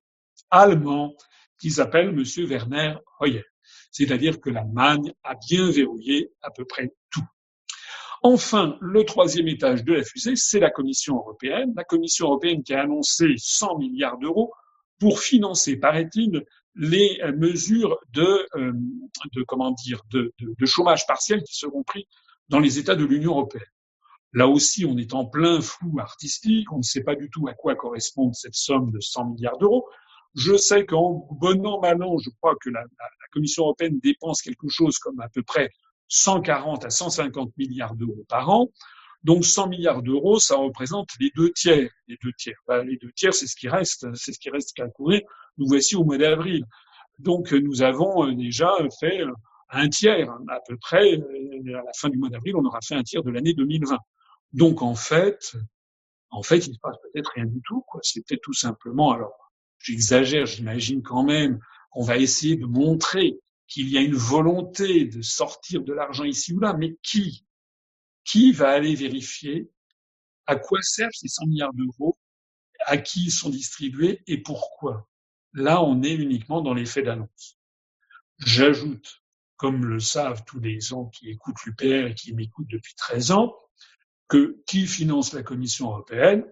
allemand 0.52 1.16
qui 1.60 1.72
s'appelle 1.72 2.10
M. 2.10 2.24
Werner 2.48 2.94
Hoyer. 3.20 3.46
C'est-à-dire 3.90 4.40
que 4.40 4.52
l'Allemagne 4.52 5.14
a 5.24 5.34
bien 5.50 5.72
verrouillé 5.72 6.32
à 6.44 6.52
peu 6.52 6.64
près 6.64 6.94
tout. 7.10 7.26
Enfin, 8.24 8.78
le 8.82 9.04
troisième 9.04 9.48
étage 9.48 9.84
de 9.84 9.94
la 9.94 10.04
fusée, 10.04 10.36
c'est 10.36 10.60
la 10.60 10.70
Commission 10.70 11.16
européenne. 11.18 11.74
La 11.76 11.84
Commission 11.84 12.28
européenne 12.28 12.64
qui 12.64 12.74
a 12.74 12.82
annoncé 12.82 13.34
100 13.38 13.80
milliards 13.80 14.20
d'euros 14.20 14.54
pour 15.00 15.20
financer, 15.20 15.78
paraît-il, 15.78 16.46
les 16.76 17.20
mesures 17.36 17.98
de, 18.14 18.48
euh, 18.56 18.72
de 19.34 19.44
comment 19.44 19.72
dire, 19.72 20.02
de, 20.12 20.32
chômage 20.66 21.06
partiel 21.08 21.42
qui 21.44 21.56
seront 21.56 21.84
pris 21.84 22.08
dans 22.50 22.60
les 22.60 22.80
États 22.80 22.96
de 22.96 23.04
l'Union 23.04 23.32
européenne. 23.32 23.66
Là 24.34 24.48
aussi, 24.48 24.86
on 24.86 24.98
est 24.98 25.14
en 25.14 25.26
plein 25.26 25.60
flou 25.60 26.00
artistique, 26.00 26.72
on 26.72 26.78
ne 26.78 26.84
sait 26.84 27.04
pas 27.04 27.16
du 27.16 27.30
tout 27.30 27.48
à 27.48 27.54
quoi 27.54 27.76
correspond 27.76 28.32
cette 28.32 28.56
somme 28.56 28.92
de 28.92 29.00
100 29.00 29.32
milliards 29.32 29.58
d'euros. 29.58 29.88
Je 30.36 30.56
sais 30.56 30.86
qu'en 30.86 31.28
bon 31.32 31.66
an, 31.66 31.82
mal 31.82 32.02
an, 32.02 32.18
je 32.20 32.30
crois 32.40 32.56
que 32.62 32.70
la, 32.70 32.84
Commission 33.34 33.64
européenne 33.64 33.98
dépense 34.00 34.42
quelque 34.42 34.68
chose 34.68 34.98
comme 34.98 35.20
à 35.22 35.30
peu 35.30 35.42
près 35.42 35.72
140 36.12 36.86
à 36.86 36.90
150 36.90 37.58
milliards 37.58 37.96
d'euros 37.96 38.26
par 38.28 38.50
an. 38.50 38.70
Donc 39.24 39.46
100 39.46 39.70
milliards 39.70 40.02
d'euros, 40.02 40.40
ça 40.40 40.58
représente 40.58 41.10
les 41.20 41.32
deux 41.36 41.52
tiers. 41.52 41.90
Les 42.08 42.18
deux 42.22 42.34
tiers, 42.38 42.58
ben, 42.68 42.84
les 42.84 42.98
deux 42.98 43.12
tiers, 43.14 43.34
c'est 43.34 43.48
ce 43.48 43.56
qui 43.56 43.70
reste, 43.70 44.08
c'est 44.16 44.34
ce 44.34 44.40
qui 44.40 44.50
reste 44.50 44.74
qu'à 44.76 44.88
courir. 44.90 45.22
Nous 45.58 45.68
voici 45.68 45.96
au 45.96 46.04
mois 46.04 46.18
d'avril. 46.18 46.66
Donc 47.20 47.54
nous 47.54 47.82
avons 47.82 48.28
euh, 48.28 48.36
déjà 48.36 48.72
fait 49.00 49.22
euh, 49.22 49.32
un 49.70 49.88
tiers, 49.88 50.30
à 50.50 50.60
peu 50.68 50.76
près. 50.78 51.18
Euh, 51.18 51.80
à 51.80 51.84
la 51.84 51.94
fin 51.96 52.10
du 52.10 52.18
mois 52.18 52.30
d'avril, 52.30 52.56
on 52.58 52.66
aura 52.66 52.80
fait 52.82 52.96
un 52.96 53.04
tiers 53.04 53.24
de 53.24 53.32
l'année 53.32 53.54
2020. 53.54 53.98
Donc 54.54 54.82
en 54.82 54.96
fait, 54.96 55.56
en 56.30 56.44
fait, 56.44 56.66
il 56.66 56.72
ne 56.72 56.76
se 56.76 56.80
passe 56.80 56.98
peut-être 57.04 57.32
rien 57.36 57.46
du 57.46 57.62
tout. 57.66 57.86
C'est 58.02 58.26
peut-être 58.26 58.42
tout 58.42 58.54
simplement 58.54 59.12
alors 59.12 59.34
j'exagère, 59.80 60.46
j'imagine 60.46 61.02
quand 61.02 61.24
même 61.24 61.60
qu'on 61.92 62.04
va 62.04 62.18
essayer 62.18 62.56
de 62.56 62.66
montrer 62.66 63.40
qu'il 63.72 63.88
y 63.88 63.98
a 63.98 64.02
une 64.02 64.16
volonté 64.16 65.06
de 65.06 65.22
sortir 65.22 65.82
de 65.82 65.94
l'argent 65.94 66.26
ici 66.26 66.54
ou 66.54 66.60
là, 66.60 66.74
mais 66.74 66.98
qui 67.04 67.46
Qui 68.26 68.52
va 68.52 68.70
aller 68.70 68.96
vérifier 68.96 69.72
à 70.46 70.58
quoi 70.58 70.82
servent 70.82 71.14
ces 71.14 71.30
100 71.30 71.46
milliards 71.46 71.74
d'euros, 71.74 72.18
à 72.86 72.98
qui 72.98 73.26
ils 73.26 73.32
sont 73.32 73.50
distribués 73.50 74.24
et 74.28 74.40
pourquoi? 74.40 75.08
Là, 75.54 75.82
on 75.82 76.04
est 76.04 76.14
uniquement 76.14 76.62
dans 76.62 76.74
l'effet 76.74 77.02
d'annonce. 77.02 77.58
J'ajoute, 78.40 79.24
comme 79.56 79.86
le 79.86 80.02
savent 80.02 80.44
tous 80.46 80.60
les 80.60 80.82
gens 80.82 81.06
qui 81.06 81.30
écoutent 81.30 81.64
l'UPR 81.66 82.08
et 82.08 82.16
qui 82.16 82.34
m'écoutent 82.34 82.70
depuis 82.70 82.96
13 82.96 83.32
ans, 83.32 83.56
que 84.28 84.62
qui 84.66 84.86
finance 84.86 85.32
la 85.32 85.44
Commission 85.44 85.92
européenne, 85.92 86.46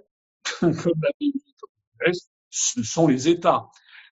comme 0.62 1.02
la 1.02 2.12
ce 2.50 2.84
sont 2.84 3.08
les 3.08 3.28
États. 3.28 3.68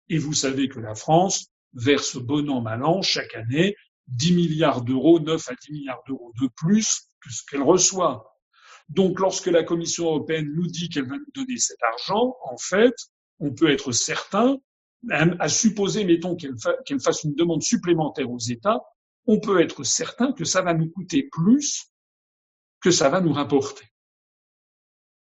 Et 0.09 0.17
vous 0.17 0.33
savez 0.33 0.67
que 0.67 0.81
la 0.81 0.95
France 0.95 1.53
verse 1.77 2.17
bon 2.17 2.49
an, 2.49 2.61
mal 2.61 2.83
an, 2.83 3.01
chaque 3.01 3.35
année, 3.35 3.75
10 4.07 4.33
milliards 4.33 4.81
d'euros, 4.81 5.19
9 5.19 5.49
à 5.49 5.53
10 5.55 5.71
milliards 5.71 6.03
d'euros 6.07 6.33
de 6.41 6.47
plus 6.55 7.03
que 7.21 7.31
ce 7.31 7.43
qu'elle 7.49 7.61
reçoit. 7.61 8.33
Donc, 8.89 9.19
lorsque 9.19 9.47
la 9.47 9.63
Commission 9.63 10.05
européenne 10.05 10.51
nous 10.55 10.67
dit 10.67 10.89
qu'elle 10.89 11.07
va 11.07 11.17
nous 11.17 11.31
donner 11.33 11.57
cet 11.57 11.81
argent, 11.83 12.35
en 12.43 12.57
fait, 12.57 12.95
on 13.39 13.53
peut 13.53 13.69
être 13.69 13.91
certain, 13.91 14.57
à 15.11 15.49
supposer, 15.49 16.05
mettons, 16.05 16.35
qu'elle 16.35 16.99
fasse 16.99 17.23
une 17.23 17.35
demande 17.35 17.61
supplémentaire 17.61 18.31
aux 18.31 18.39
États, 18.39 18.81
on 19.25 19.39
peut 19.39 19.61
être 19.61 19.83
certain 19.83 20.31
que 20.31 20.45
ça 20.45 20.61
va 20.61 20.73
nous 20.73 20.89
coûter 20.89 21.27
plus 21.31 21.91
que 22.81 22.91
ça 22.91 23.09
va 23.09 23.19
nous 23.19 23.33
rapporter. 23.33 23.85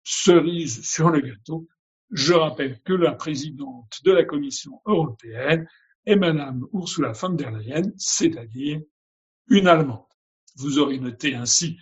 Cerise 0.05 0.89
sur 0.89 1.11
le 1.11 1.21
gâteau, 1.21 1.69
je 2.11 2.33
rappelle 2.33 2.81
que 2.83 2.93
la 2.93 3.13
présidente 3.13 3.99
de 4.05 4.13
la 4.13 4.25
Commission 4.25 4.81
européenne 4.87 5.67
est 6.09 6.17
Madame 6.17 6.67
Ursula 6.73 7.13
von 7.13 7.31
der 7.31 7.51
Leyen, 7.51 7.93
c'est-à-dire 7.99 8.81
une 9.49 9.69
Allemande. 9.69 10.07
Vous 10.57 10.79
aurez 10.79 10.99
noté 10.99 11.35
ainsi 11.35 11.77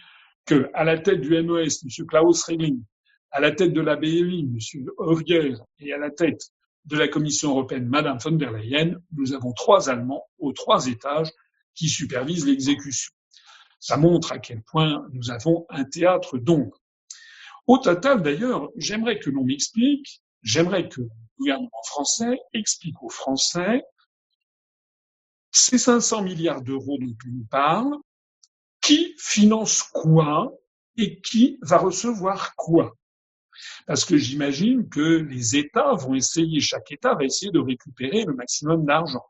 que, 0.44 0.68
à 0.74 0.82
la 0.82 0.98
tête 0.98 1.20
du 1.20 1.30
MES, 1.30 1.68
M. 1.84 2.06
Klaus 2.08 2.42
Regling, 2.42 2.82
à 3.30 3.40
la 3.40 3.52
tête 3.52 3.72
de 3.72 3.80
la 3.80 3.94
BEI, 3.94 4.40
M. 4.40 4.58
Hofier, 4.98 5.54
et 5.78 5.92
à 5.92 5.98
la 5.98 6.10
tête 6.10 6.40
de 6.86 6.96
la 6.96 7.06
Commission 7.06 7.50
européenne, 7.50 7.86
Madame 7.86 8.18
von 8.18 8.32
der 8.32 8.50
Leyen, 8.50 8.96
nous 9.12 9.32
avons 9.32 9.52
trois 9.52 9.88
Allemands 9.88 10.24
aux 10.38 10.52
trois 10.52 10.86
étages 10.88 11.30
qui 11.74 11.88
supervisent 11.88 12.46
l'exécution. 12.46 13.12
Ça 13.78 13.96
montre 13.96 14.32
à 14.32 14.38
quel 14.38 14.62
point 14.62 15.06
nous 15.12 15.30
avons 15.30 15.66
un 15.68 15.84
théâtre 15.84 16.38
d'ombre. 16.38 16.82
Au 17.68 17.78
total, 17.78 18.22
d'ailleurs, 18.22 18.70
j'aimerais 18.76 19.20
que 19.20 19.30
l'on 19.30 19.44
m'explique, 19.44 20.20
j'aimerais 20.42 20.88
que 20.88 21.02
le 21.02 21.08
gouvernement 21.38 21.82
français 21.84 22.40
explique 22.54 23.00
aux 23.02 23.10
Français 23.10 23.84
ces 25.56 25.78
500 25.78 26.22
milliards 26.22 26.62
d'euros 26.62 26.98
dont 27.00 27.16
on 27.26 27.30
nous 27.30 27.46
parle, 27.50 27.96
qui 28.82 29.14
finance 29.18 29.82
quoi 29.82 30.52
et 30.96 31.20
qui 31.20 31.58
va 31.62 31.78
recevoir 31.78 32.54
quoi? 32.56 32.96
Parce 33.86 34.04
que 34.04 34.18
j'imagine 34.18 34.88
que 34.88 35.00
les 35.00 35.56
États 35.56 35.94
vont 35.94 36.14
essayer, 36.14 36.60
chaque 36.60 36.92
État 36.92 37.14
va 37.14 37.24
essayer 37.24 37.50
de 37.50 37.58
récupérer 37.58 38.24
le 38.24 38.34
maximum 38.34 38.84
d'argent, 38.84 39.24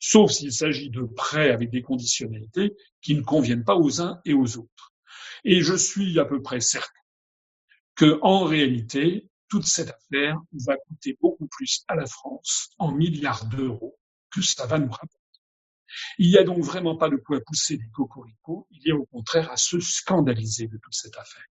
sauf 0.00 0.32
s'il 0.32 0.52
s'agit 0.52 0.90
de 0.90 1.02
prêts 1.02 1.52
avec 1.52 1.70
des 1.70 1.82
conditionnalités 1.82 2.74
qui 3.00 3.14
ne 3.14 3.22
conviennent 3.22 3.64
pas 3.64 3.76
aux 3.76 4.00
uns 4.00 4.20
et 4.24 4.34
aux 4.34 4.58
autres. 4.58 4.92
Et 5.44 5.62
je 5.62 5.74
suis 5.74 6.18
à 6.18 6.24
peu 6.24 6.42
près 6.42 6.60
certain 6.60 6.90
que, 7.94 8.18
en 8.22 8.44
réalité, 8.44 9.28
toute 9.48 9.64
cette 9.64 9.90
affaire 9.90 10.38
va 10.66 10.76
coûter 10.76 11.16
beaucoup 11.20 11.46
plus 11.46 11.84
à 11.86 11.94
la 11.94 12.06
France 12.06 12.70
en 12.78 12.90
milliards 12.92 13.46
d'euros 13.46 13.96
que 14.30 14.42
ça 14.42 14.66
va 14.66 14.78
nous 14.78 14.90
rapporter. 14.90 15.17
Il 16.18 16.28
n'y 16.28 16.38
a 16.38 16.44
donc 16.44 16.62
vraiment 16.62 16.96
pas 16.96 17.08
de 17.08 17.16
quoi 17.16 17.40
pousser 17.40 17.76
des 17.76 17.88
cocoricots, 17.92 18.66
il 18.70 18.82
y 18.86 18.90
a 18.90 18.96
au 18.96 19.06
contraire 19.06 19.50
à 19.50 19.56
se 19.56 19.80
scandaliser 19.80 20.66
de 20.66 20.78
toute 20.82 20.94
cette 20.94 21.16
affaire. 21.16 21.44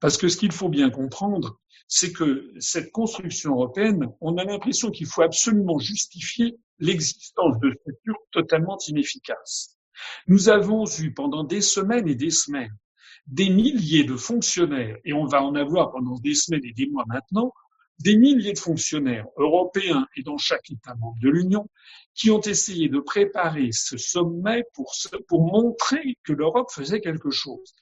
Parce 0.00 0.16
que 0.16 0.28
ce 0.28 0.36
qu'il 0.36 0.52
faut 0.52 0.68
bien 0.68 0.90
comprendre, 0.90 1.60
c'est 1.86 2.12
que 2.12 2.52
cette 2.58 2.90
construction 2.90 3.52
européenne, 3.52 4.08
on 4.20 4.36
a 4.36 4.44
l'impression 4.44 4.90
qu'il 4.90 5.06
faut 5.06 5.22
absolument 5.22 5.78
justifier 5.78 6.56
l'existence 6.78 7.58
de 7.60 7.72
structures 7.80 8.18
totalement 8.32 8.78
inefficaces. 8.86 9.76
Nous 10.26 10.48
avons 10.48 10.84
eu 11.00 11.12
pendant 11.12 11.44
des 11.44 11.60
semaines 11.60 12.08
et 12.08 12.14
des 12.14 12.30
semaines 12.30 12.76
des 13.28 13.50
milliers 13.50 14.04
de 14.04 14.16
fonctionnaires, 14.16 14.96
et 15.04 15.12
on 15.12 15.26
va 15.26 15.42
en 15.42 15.54
avoir 15.54 15.92
pendant 15.92 16.18
des 16.18 16.34
semaines 16.34 16.64
et 16.64 16.72
des 16.72 16.88
mois 16.88 17.04
maintenant, 17.06 17.52
des 18.00 18.16
milliers 18.16 18.52
de 18.52 18.58
fonctionnaires 18.58 19.26
européens 19.36 20.06
et 20.16 20.22
dans 20.22 20.38
chaque 20.38 20.70
État 20.70 20.94
membre 20.94 21.18
de 21.20 21.30
l'Union 21.30 21.68
qui 22.14 22.30
ont 22.30 22.40
essayé 22.40 22.88
de 22.88 23.00
préparer 23.00 23.70
ce 23.72 23.96
sommet 23.96 24.64
pour, 24.74 24.92
montrer 25.30 26.16
que 26.24 26.32
l'Europe 26.32 26.70
faisait 26.70 27.00
quelque 27.00 27.30
chose. 27.30 27.74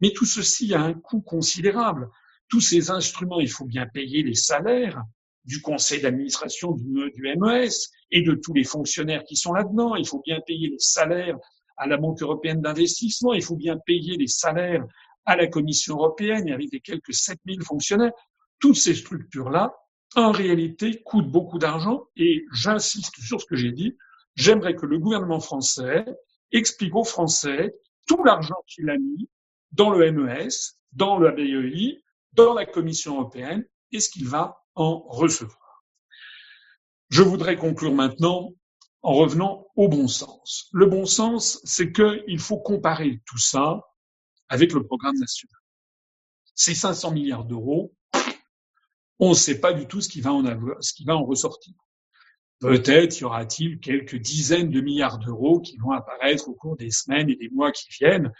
Mais 0.00 0.12
tout 0.12 0.24
ceci 0.24 0.74
a 0.74 0.80
un 0.80 0.94
coût 0.94 1.20
considérable. 1.20 2.08
Tous 2.48 2.60
ces 2.60 2.90
instruments, 2.90 3.40
il 3.40 3.50
faut 3.50 3.64
bien 3.64 3.86
payer 3.86 4.22
les 4.22 4.34
salaires 4.34 5.02
du 5.44 5.60
conseil 5.60 6.02
d'administration 6.02 6.72
du, 6.72 7.10
du 7.12 7.22
MES 7.22 7.70
et 8.10 8.22
de 8.22 8.34
tous 8.34 8.52
les 8.52 8.64
fonctionnaires 8.64 9.24
qui 9.24 9.36
sont 9.36 9.52
là-dedans. 9.52 9.94
Il 9.96 10.06
faut 10.06 10.20
bien 10.20 10.40
payer 10.40 10.68
les 10.68 10.78
salaires 10.78 11.38
à 11.76 11.86
la 11.86 11.96
Banque 11.96 12.22
européenne 12.22 12.60
d'investissement. 12.60 13.32
Il 13.32 13.42
faut 13.42 13.56
bien 13.56 13.76
payer 13.86 14.16
les 14.16 14.26
salaires 14.26 14.84
à 15.24 15.36
la 15.36 15.46
Commission 15.46 15.96
européenne 15.96 16.48
et 16.48 16.52
avec 16.52 16.68
les 16.72 16.80
quelques 16.80 17.14
7000 17.14 17.62
fonctionnaires 17.62 18.12
toutes 18.60 18.76
ces 18.76 18.94
structures-là, 18.94 19.74
en 20.14 20.32
réalité, 20.32 21.02
coûtent 21.02 21.30
beaucoup 21.30 21.58
d'argent 21.58 22.04
et 22.16 22.44
j'insiste 22.52 23.18
sur 23.20 23.40
ce 23.40 23.46
que 23.46 23.56
j'ai 23.56 23.72
dit. 23.72 23.96
J'aimerais 24.36 24.74
que 24.74 24.86
le 24.86 24.98
gouvernement 24.98 25.40
français 25.40 26.04
explique 26.52 26.94
aux 26.94 27.04
Français 27.04 27.74
tout 28.06 28.22
l'argent 28.24 28.56
qu'il 28.66 28.88
a 28.90 28.96
mis 28.96 29.28
dans 29.72 29.90
le 29.90 30.10
MES, 30.10 30.48
dans 30.92 31.18
le 31.18 31.30
BEI, 31.30 32.02
dans 32.32 32.54
la 32.54 32.66
Commission 32.66 33.20
européenne 33.20 33.64
et 33.92 34.00
ce 34.00 34.10
qu'il 34.10 34.26
va 34.26 34.62
en 34.74 35.00
recevoir. 35.08 35.84
Je 37.08 37.22
voudrais 37.22 37.56
conclure 37.56 37.94
maintenant 37.94 38.52
en 39.02 39.14
revenant 39.14 39.66
au 39.76 39.88
bon 39.88 40.08
sens. 40.08 40.68
Le 40.72 40.86
bon 40.86 41.06
sens, 41.06 41.60
c'est 41.64 41.92
qu'il 41.92 42.38
faut 42.38 42.58
comparer 42.58 43.20
tout 43.26 43.38
ça 43.38 43.80
avec 44.48 44.72
le 44.72 44.84
programme 44.84 45.16
national. 45.16 45.60
Ces 46.54 46.74
500 46.74 47.12
milliards 47.12 47.44
d'euros, 47.44 47.94
on 49.20 49.30
ne 49.30 49.34
sait 49.34 49.60
pas 49.60 49.72
du 49.72 49.86
tout 49.86 50.00
ce 50.00 50.08
qui 50.08 50.20
va 50.22 50.32
en 50.32 51.24
ressortir. 51.24 51.74
Peut-être 52.58 53.20
y 53.20 53.24
aura-t-il 53.24 53.78
quelques 53.78 54.16
dizaines 54.16 54.70
de 54.70 54.80
milliards 54.80 55.18
d'euros 55.18 55.60
qui 55.60 55.76
vont 55.78 55.92
apparaître 55.92 56.48
au 56.48 56.54
cours 56.54 56.76
des 56.76 56.90
semaines 56.90 57.30
et 57.30 57.36
des 57.36 57.48
mois 57.50 57.70
qui 57.72 57.88
viennent, 57.90 58.32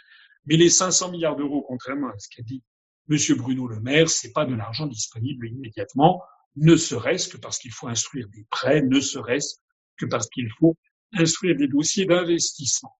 mais 0.45 0.57
les 0.57 0.69
500 0.69 1.11
milliards 1.11 1.35
d'euros, 1.35 1.63
contrairement 1.67 2.09
à 2.09 2.17
ce 2.17 2.27
qu'a 2.35 2.43
dit 2.43 2.63
M. 3.09 3.17
Bruno 3.37 3.67
Le 3.67 3.79
Maire, 3.79 4.09
c'est 4.09 4.31
pas 4.31 4.45
de 4.45 4.53
l'argent 4.53 4.87
disponible 4.87 5.47
immédiatement, 5.47 6.21
ne 6.55 6.75
serait-ce 6.75 7.29
que 7.29 7.37
parce 7.37 7.57
qu'il 7.57 7.71
faut 7.71 7.87
instruire 7.87 8.27
des 8.29 8.45
prêts, 8.49 8.81
ne 8.81 8.99
serait-ce 8.99 9.55
que 9.97 10.05
parce 10.05 10.27
qu'il 10.29 10.49
faut 10.59 10.75
instruire 11.13 11.55
des 11.55 11.67
dossiers 11.67 12.05
d'investissement. 12.05 12.95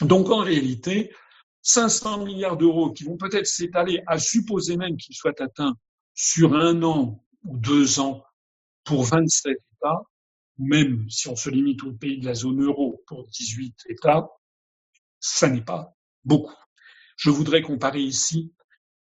Donc 0.00 0.30
en 0.30 0.38
réalité, 0.38 1.14
500 1.62 2.24
milliards 2.24 2.56
d'euros 2.56 2.92
qui 2.92 3.04
vont 3.04 3.16
peut-être 3.16 3.46
s'étaler 3.46 4.02
à 4.06 4.18
supposer 4.18 4.76
même 4.76 4.96
qu'ils 4.96 5.14
soient 5.14 5.40
atteints 5.40 5.74
sur 6.14 6.54
un 6.54 6.82
an 6.82 7.24
ou 7.44 7.58
deux 7.58 8.00
ans 8.00 8.24
pour 8.84 9.04
27 9.04 9.52
États, 9.52 10.02
même 10.58 11.08
si 11.10 11.28
on 11.28 11.36
se 11.36 11.50
limite 11.50 11.82
au 11.82 11.92
pays 11.92 12.18
de 12.18 12.26
la 12.26 12.34
zone 12.34 12.62
euro 12.62 13.02
pour 13.06 13.26
18 13.26 13.74
États, 13.88 14.28
ça 15.20 15.48
n'est 15.48 15.64
pas 15.64 15.96
beaucoup. 16.24 16.54
Je 17.16 17.30
voudrais 17.30 17.62
comparer 17.62 18.00
ici 18.00 18.52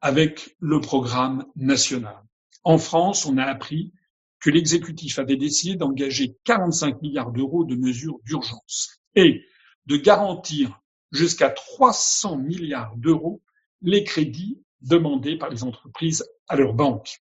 avec 0.01 0.57
le 0.61 0.81
programme 0.81 1.47
national. 1.57 2.17
En 2.63 2.79
France, 2.79 3.27
on 3.27 3.39
a 3.39 3.45
appris 3.45 3.93
que 4.39 4.51
l'exécutif 4.51 5.19
avait 5.19 5.37
décidé 5.37 5.77
d'engager 5.77 6.37
45 6.45 7.03
milliards 7.03 7.33
d'euros 7.33 7.65
de 7.65 7.77
mesures 7.77 8.19
d'urgence 8.25 9.01
et 9.15 9.45
de 9.87 9.97
garantir 9.97 10.81
jusqu'à 11.13 11.51
300 11.51 12.39
milliards 12.39 12.97
d'euros 12.97 13.43
les 13.83 14.05
crédits 14.05 14.63
demandés 14.83 15.37
par 15.37 15.51
les 15.51 15.65
entreprises 15.65 16.25
à 16.49 16.57
leurs 16.57 16.75
banques. 16.75 17.21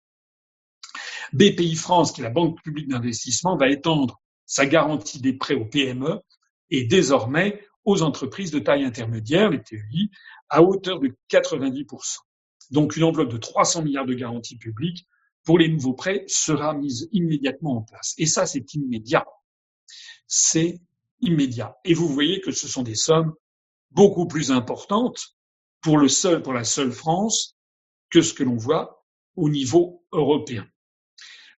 BPI 1.33 1.75
France, 1.75 2.11
qui 2.11 2.21
est 2.21 2.23
la 2.23 2.29
banque 2.29 2.61
publique 2.61 2.87
d'investissement, 2.87 3.57
va 3.57 3.69
étendre 3.69 4.21
sa 4.45 4.65
garantie 4.65 5.19
des 5.19 5.33
prêts 5.33 5.55
aux 5.55 5.65
PME 5.65 6.19
et 6.69 6.85
désormais 6.85 7.61
aux 7.85 8.01
entreprises 8.01 8.51
de 8.51 8.59
taille 8.59 8.83
intermédiaire, 8.83 9.49
les 9.49 9.61
TEI, 9.61 10.09
à 10.49 10.61
hauteur 10.61 10.99
de 10.99 11.15
90%. 11.29 12.19
Donc 12.71 12.95
une 12.95 13.03
enveloppe 13.03 13.31
de 13.31 13.37
300 13.37 13.83
milliards 13.83 14.05
de 14.05 14.13
garanties 14.13 14.57
publiques 14.57 15.07
pour 15.43 15.57
les 15.57 15.69
nouveaux 15.69 15.93
prêts 15.93 16.25
sera 16.27 16.73
mise 16.73 17.07
immédiatement 17.13 17.77
en 17.77 17.81
place. 17.81 18.13
Et 18.17 18.25
ça, 18.25 18.45
c'est 18.45 18.73
immédiat. 18.73 19.25
C'est 20.27 20.81
immédiat. 21.21 21.77
Et 21.85 21.93
vous 21.93 22.09
voyez 22.09 22.41
que 22.41 22.51
ce 22.51 22.67
sont 22.67 22.83
des 22.83 22.95
sommes 22.95 23.33
beaucoup 23.91 24.27
plus 24.27 24.51
importantes 24.51 25.36
pour 25.81 25.97
le 25.97 26.07
seul, 26.07 26.41
pour 26.41 26.53
la 26.53 26.63
seule 26.63 26.91
France 26.91 27.57
que 28.09 28.21
ce 28.21 28.33
que 28.33 28.43
l'on 28.43 28.55
voit 28.55 29.05
au 29.35 29.49
niveau 29.49 30.05
européen. 30.11 30.67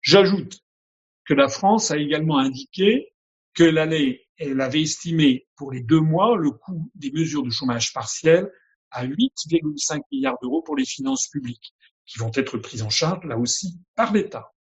J'ajoute 0.02 0.60
que 1.26 1.34
la 1.34 1.50
France 1.50 1.92
a 1.92 1.98
également 1.98 2.38
indiqué 2.38 3.14
qu'elle 3.54 3.78
elle 4.38 4.62
avait 4.62 4.82
estimé 4.82 5.48
pour 5.56 5.72
les 5.72 5.82
deux 5.82 6.00
mois 6.00 6.38
le 6.38 6.52
coût 6.52 6.90
des 6.96 7.12
mesures 7.12 7.44
de 7.44 7.50
chômage 7.50 7.92
partiel 7.94 8.52
à 8.92 9.06
8,5 9.06 10.02
milliards 10.12 10.38
d'euros 10.42 10.62
pour 10.62 10.76
les 10.76 10.86
finances 10.86 11.28
publiques, 11.28 11.74
qui 12.06 12.20
vont 12.20 12.32
être 12.36 12.58
prises 12.58 12.84
en 12.84 12.90
charge 12.90 13.26
là 13.26 13.38
aussi 13.38 13.80
par 13.96 14.14
l'État. 14.14 14.54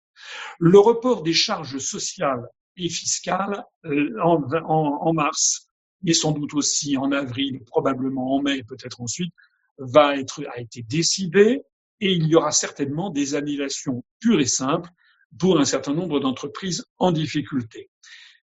Le 0.58 0.78
report 0.78 1.22
des 1.22 1.34
charges 1.34 1.78
sociales 1.78 2.48
et 2.76 2.88
fiscales 2.88 3.64
euh, 3.84 4.18
en, 4.22 5.12
mars, 5.12 5.70
mais 6.02 6.14
sans 6.14 6.32
doute 6.32 6.54
aussi 6.54 6.96
en 6.96 7.12
avril, 7.12 7.60
probablement 7.64 8.36
en 8.36 8.42
mai, 8.42 8.62
peut-être 8.62 9.00
ensuite, 9.00 9.32
va 9.78 10.16
être 10.16 10.44
a 10.52 10.60
été 10.60 10.82
décidé 10.82 11.62
et 12.00 12.12
il 12.12 12.26
y 12.26 12.34
aura 12.34 12.52
certainement 12.52 13.10
des 13.10 13.34
annulations 13.34 14.04
pures 14.20 14.40
et 14.40 14.46
simples 14.46 14.90
pour 15.38 15.58
un 15.58 15.64
certain 15.64 15.94
nombre 15.94 16.20
d'entreprises 16.20 16.84
en 16.98 17.12
difficulté. 17.12 17.90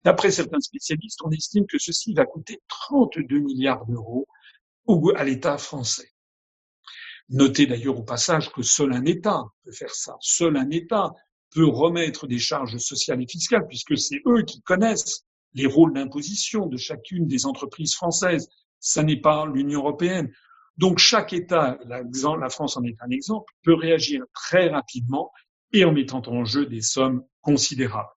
D'après 0.05 0.31
certains 0.31 0.61
spécialistes, 0.61 1.21
on 1.25 1.31
estime 1.31 1.67
que 1.67 1.79
ceci 1.79 2.15
va 2.15 2.25
coûter 2.25 2.61
32 2.69 3.41
milliards 3.41 3.85
d'euros 3.87 4.27
à 5.17 5.25
l'État 5.25 5.59
français. 5.59 6.11
Notez 7.29 7.67
d'ailleurs 7.67 7.99
au 7.99 8.03
passage 8.03 8.51
que 8.51 8.63
seul 8.63 8.93
un 8.95 9.05
État 9.05 9.43
peut 9.65 9.73
faire 9.73 9.95
ça. 9.95 10.17
Seul 10.21 10.57
un 10.57 10.71
État 10.71 11.13
peut 11.51 11.67
remettre 11.67 12.27
des 12.27 12.39
charges 12.39 12.79
sociales 12.79 13.23
et 13.23 13.27
fiscales, 13.27 13.67
puisque 13.67 13.99
c'est 13.99 14.23
eux 14.27 14.43
qui 14.43 14.63
connaissent 14.63 15.27
les 15.55 15.67
rôles 15.67 15.95
d'imposition 15.95 16.67
de 16.67 16.77
chacune 16.77 17.27
des 17.27 17.47
entreprises 17.47 17.95
françaises. 17.95 18.49
Ça 18.81 19.03
n'est 19.03 19.21
pas 19.21 19.47
l'Union 19.47 19.81
européenne. 19.81 20.31
Donc 20.77 20.99
chaque 20.99 21.33
État, 21.33 21.79
la 21.87 22.51
France 22.51 22.77
en 22.77 22.85
est 22.85 22.97
un 23.01 23.11
exemple, 23.11 23.53
peut 23.65 23.75
réagir 23.75 24.25
très 24.33 24.69
rapidement 24.69 25.33
et 25.73 25.85
en 25.85 25.93
mettant 25.93 26.23
en 26.27 26.45
jeu 26.45 26.67
des 26.67 26.83
sommes 26.83 27.25
considérables. 27.41 28.09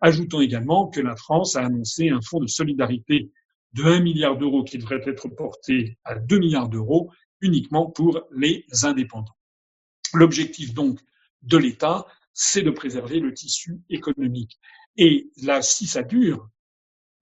Ajoutons 0.00 0.40
également 0.40 0.88
que 0.88 1.00
la 1.00 1.16
France 1.16 1.56
a 1.56 1.64
annoncé 1.64 2.08
un 2.10 2.20
fonds 2.20 2.40
de 2.40 2.46
solidarité 2.46 3.30
de 3.72 3.84
1 3.84 4.00
milliard 4.00 4.36
d'euros 4.36 4.64
qui 4.64 4.78
devrait 4.78 5.02
être 5.06 5.28
porté 5.28 5.98
à 6.04 6.16
2 6.16 6.38
milliards 6.38 6.68
d'euros 6.68 7.10
uniquement 7.40 7.90
pour 7.90 8.22
les 8.32 8.64
indépendants. 8.82 9.36
L'objectif 10.14 10.74
donc 10.74 11.00
de 11.42 11.56
l'État, 11.56 12.06
c'est 12.32 12.62
de 12.62 12.70
préserver 12.70 13.20
le 13.20 13.34
tissu 13.34 13.80
économique. 13.90 14.58
Et 14.96 15.30
là, 15.42 15.62
si 15.62 15.86
ça 15.86 16.02
dure, 16.02 16.48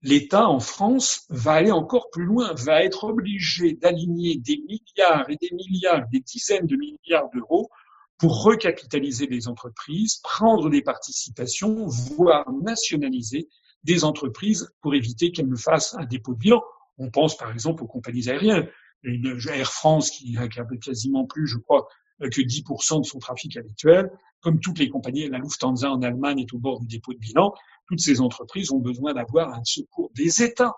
l'État 0.07 0.47
en 0.47 0.61
France 0.61 1.25
va 1.29 1.51
aller 1.53 1.71
encore 1.71 2.09
plus 2.11 2.23
loin, 2.23 2.53
va 2.53 2.81
être 2.81 3.03
obligé 3.03 3.73
d'aligner 3.73 4.37
des 4.37 4.57
milliards 4.57 5.29
et 5.29 5.35
des 5.35 5.51
milliards, 5.53 6.07
des 6.07 6.21
dizaines 6.21 6.65
de 6.65 6.77
milliards 6.77 7.29
d'euros 7.33 7.69
pour 8.17 8.43
recapitaliser 8.43 9.27
les 9.27 9.49
entreprises, 9.49 10.21
prendre 10.23 10.69
des 10.69 10.81
participations, 10.81 11.87
voire 11.87 12.49
nationaliser 12.53 13.49
des 13.83 14.05
entreprises 14.05 14.71
pour 14.81 14.95
éviter 14.95 15.31
qu'elles 15.31 15.49
ne 15.49 15.57
fassent 15.57 15.95
un 15.99 16.05
dépôt 16.05 16.33
de 16.33 16.39
bilan. 16.39 16.63
On 16.97 17.11
pense 17.11 17.35
par 17.35 17.51
exemple 17.51 17.83
aux 17.83 17.87
compagnies 17.87 18.29
aériennes. 18.29 18.67
Air 19.03 19.71
France 19.71 20.09
qui 20.09 20.37
a 20.37 20.47
quasiment 20.47 21.25
plus, 21.25 21.47
je 21.47 21.57
crois, 21.57 21.87
que 22.19 22.41
10% 22.41 23.01
de 23.01 23.05
son 23.05 23.19
trafic 23.19 23.57
habituel, 23.57 24.09
comme 24.41 24.59
toutes 24.59 24.79
les 24.79 24.89
compagnies, 24.89 25.27
la 25.29 25.39
Lufthansa 25.39 25.91
en 25.91 26.01
Allemagne 26.01 26.39
est 26.39 26.53
au 26.53 26.59
bord 26.59 26.79
du 26.79 26.87
dépôt 26.87 27.13
de 27.13 27.19
bilan. 27.19 27.53
Toutes 27.87 27.99
ces 27.99 28.21
entreprises 28.21 28.71
ont 28.71 28.79
besoin 28.79 29.13
d'avoir 29.13 29.53
un 29.53 29.63
secours 29.63 30.11
des 30.15 30.43
États, 30.43 30.73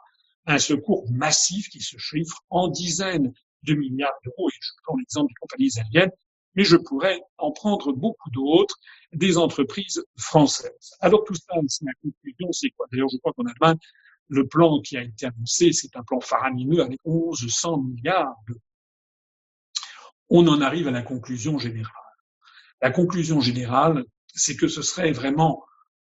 un 0.45 0.59
secours 0.59 1.05
massif 1.11 1.69
qui 1.69 1.81
se 1.81 1.97
chiffre 1.97 2.41
en 2.49 2.67
dizaines 2.67 3.33
de 3.63 3.73
milliards 3.73 4.17
d'euros. 4.23 4.49
Et 4.49 4.57
je 4.59 4.71
prends 4.83 4.95
l'exemple 4.97 5.29
des 5.29 5.35
compagnies 5.39 5.71
aériennes 5.77 6.11
mais 6.55 6.63
je 6.63 6.75
pourrais 6.75 7.21
en 7.37 7.51
prendre 7.51 7.93
beaucoup 7.93 8.29
d'autres 8.31 8.75
des 9.13 9.37
entreprises 9.37 10.03
françaises. 10.17 10.91
Alors 10.99 11.23
tout 11.23 11.35
ça, 11.35 11.53
c'est 11.67 11.85
la 11.85 11.93
conclusion, 12.01 12.51
c'est 12.51 12.69
quoi? 12.71 12.85
D'ailleurs, 12.91 13.09
je 13.09 13.17
crois 13.17 13.33
qu'en 13.33 13.45
Allemagne, 13.45 13.77
le 14.27 14.47
plan 14.47 14.79
qui 14.81 14.97
a 14.97 15.03
été 15.03 15.25
annoncé, 15.25 15.71
c'est 15.71 15.95
un 15.95 16.03
plan 16.03 16.19
faramineux 16.19 16.81
avec 16.81 16.99
1100 17.05 17.77
milliards 17.77 18.35
d'euros. 18.47 18.59
On 20.29 20.47
en 20.47 20.61
arrive 20.61 20.87
à 20.87 20.91
la 20.91 21.01
conclusion 21.01 21.57
générale. 21.57 21.93
La 22.81 22.91
conclusion 22.91 23.41
générale, 23.41 24.05
c'est 24.33 24.55
que 24.55 24.67
ce 24.67 24.81
serait 24.81 25.11
vraiment 25.11 25.63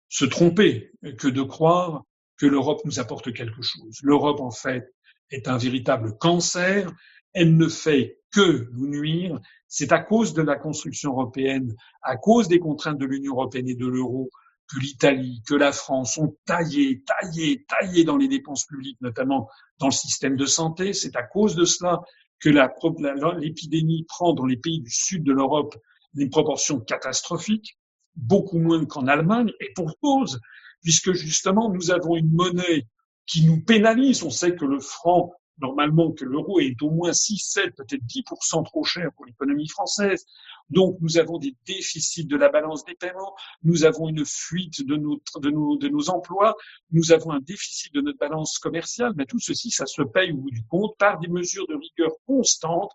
se 0.08 0.24
tromper 0.24 0.92
que 1.18 1.28
de 1.28 1.42
croire 1.42 2.04
que 2.36 2.46
l'Europe 2.46 2.80
nous 2.84 3.00
apporte 3.00 3.32
quelque 3.32 3.62
chose. 3.62 3.98
L'Europe, 4.02 4.40
en 4.40 4.50
fait, 4.50 4.92
est 5.30 5.48
un 5.48 5.56
véritable 5.56 6.16
cancer. 6.18 6.92
Elle 7.32 7.56
ne 7.56 7.68
fait 7.68 8.18
que 8.32 8.68
nous 8.72 8.88
nuire. 8.88 9.40
C'est 9.68 9.92
à 9.92 9.98
cause 10.00 10.34
de 10.34 10.42
la 10.42 10.56
construction 10.56 11.12
européenne, 11.12 11.74
à 12.02 12.16
cause 12.16 12.48
des 12.48 12.58
contraintes 12.58 12.98
de 12.98 13.06
l'Union 13.06 13.32
européenne 13.32 13.68
et 13.68 13.74
de 13.74 13.86
l'euro, 13.86 14.30
que 14.68 14.78
l'Italie, 14.78 15.42
que 15.46 15.54
la 15.54 15.72
France 15.72 16.16
ont 16.16 16.36
taillé, 16.46 17.02
taillé, 17.02 17.64
taillé 17.68 18.04
dans 18.04 18.16
les 18.16 18.28
dépenses 18.28 18.64
publiques, 18.66 19.00
notamment 19.00 19.48
dans 19.78 19.86
le 19.86 19.92
système 19.92 20.36
de 20.36 20.46
santé. 20.46 20.92
C'est 20.92 21.16
à 21.16 21.22
cause 21.22 21.54
de 21.54 21.64
cela 21.64 22.00
que 22.40 22.50
l'épidémie 22.50 24.04
prend 24.08 24.34
dans 24.34 24.46
les 24.46 24.56
pays 24.56 24.80
du 24.80 24.90
sud 24.90 25.24
de 25.24 25.32
l'Europe 25.32 25.76
des 26.14 26.28
proportions 26.28 26.80
catastrophiques, 26.80 27.78
beaucoup 28.16 28.58
moins 28.58 28.84
qu'en 28.84 29.06
Allemagne, 29.06 29.52
et 29.60 29.72
pour 29.74 29.98
cause, 30.00 30.40
puisque 30.82 31.12
justement 31.12 31.70
nous 31.70 31.90
avons 31.90 32.16
une 32.16 32.32
monnaie 32.32 32.86
qui 33.26 33.44
nous 33.46 33.60
pénalise. 33.60 34.22
On 34.22 34.30
sait 34.30 34.54
que 34.54 34.64
le 34.64 34.80
franc 34.80 35.32
normalement 35.58 36.12
que 36.12 36.24
l'euro 36.24 36.60
est 36.60 36.80
au 36.82 36.90
moins 36.90 37.12
6, 37.12 37.38
7, 37.38 37.76
peut-être 37.76 38.02
10% 38.02 38.64
trop 38.64 38.84
cher 38.84 39.10
pour 39.16 39.24
l'économie 39.24 39.68
française. 39.68 40.26
Donc 40.70 40.96
nous 41.00 41.18
avons 41.18 41.38
des 41.38 41.54
déficits 41.66 42.26
de 42.26 42.36
la 42.36 42.48
balance 42.48 42.84
des 42.84 42.94
paiements, 42.94 43.34
nous 43.62 43.84
avons 43.84 44.08
une 44.08 44.24
fuite 44.24 44.84
de, 44.86 44.96
de, 44.96 45.50
nos, 45.50 45.76
de 45.76 45.88
nos 45.88 46.10
emplois, 46.10 46.56
nous 46.90 47.12
avons 47.12 47.32
un 47.32 47.40
déficit 47.40 47.92
de 47.94 48.00
notre 48.00 48.18
balance 48.18 48.58
commerciale, 48.58 49.12
mais 49.16 49.26
tout 49.26 49.38
ceci, 49.38 49.70
ça 49.70 49.86
se 49.86 50.02
paye 50.02 50.32
au 50.32 50.36
bout 50.36 50.50
du 50.50 50.64
compte 50.64 50.96
par 50.98 51.18
des 51.20 51.28
mesures 51.28 51.66
de 51.68 51.74
rigueur 51.74 52.12
constantes 52.26 52.92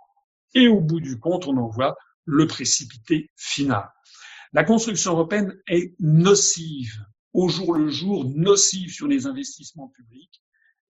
et 0.55 0.67
au 0.67 0.81
bout 0.81 0.99
du 0.99 1.19
compte, 1.19 1.47
on 1.47 1.57
en 1.57 1.67
voit 1.67 1.95
le 2.25 2.47
précipité 2.47 3.29
final. 3.35 3.89
La 4.51 4.63
construction 4.63 5.11
européenne 5.11 5.55
est 5.67 5.93
nocive, 5.99 7.05
au 7.33 7.47
jour 7.49 7.75
le 7.75 7.89
jour, 7.89 8.25
nocive 8.25 8.91
sur 8.91 9.07
les 9.07 9.27
investissements 9.27 9.89
publics 9.89 10.41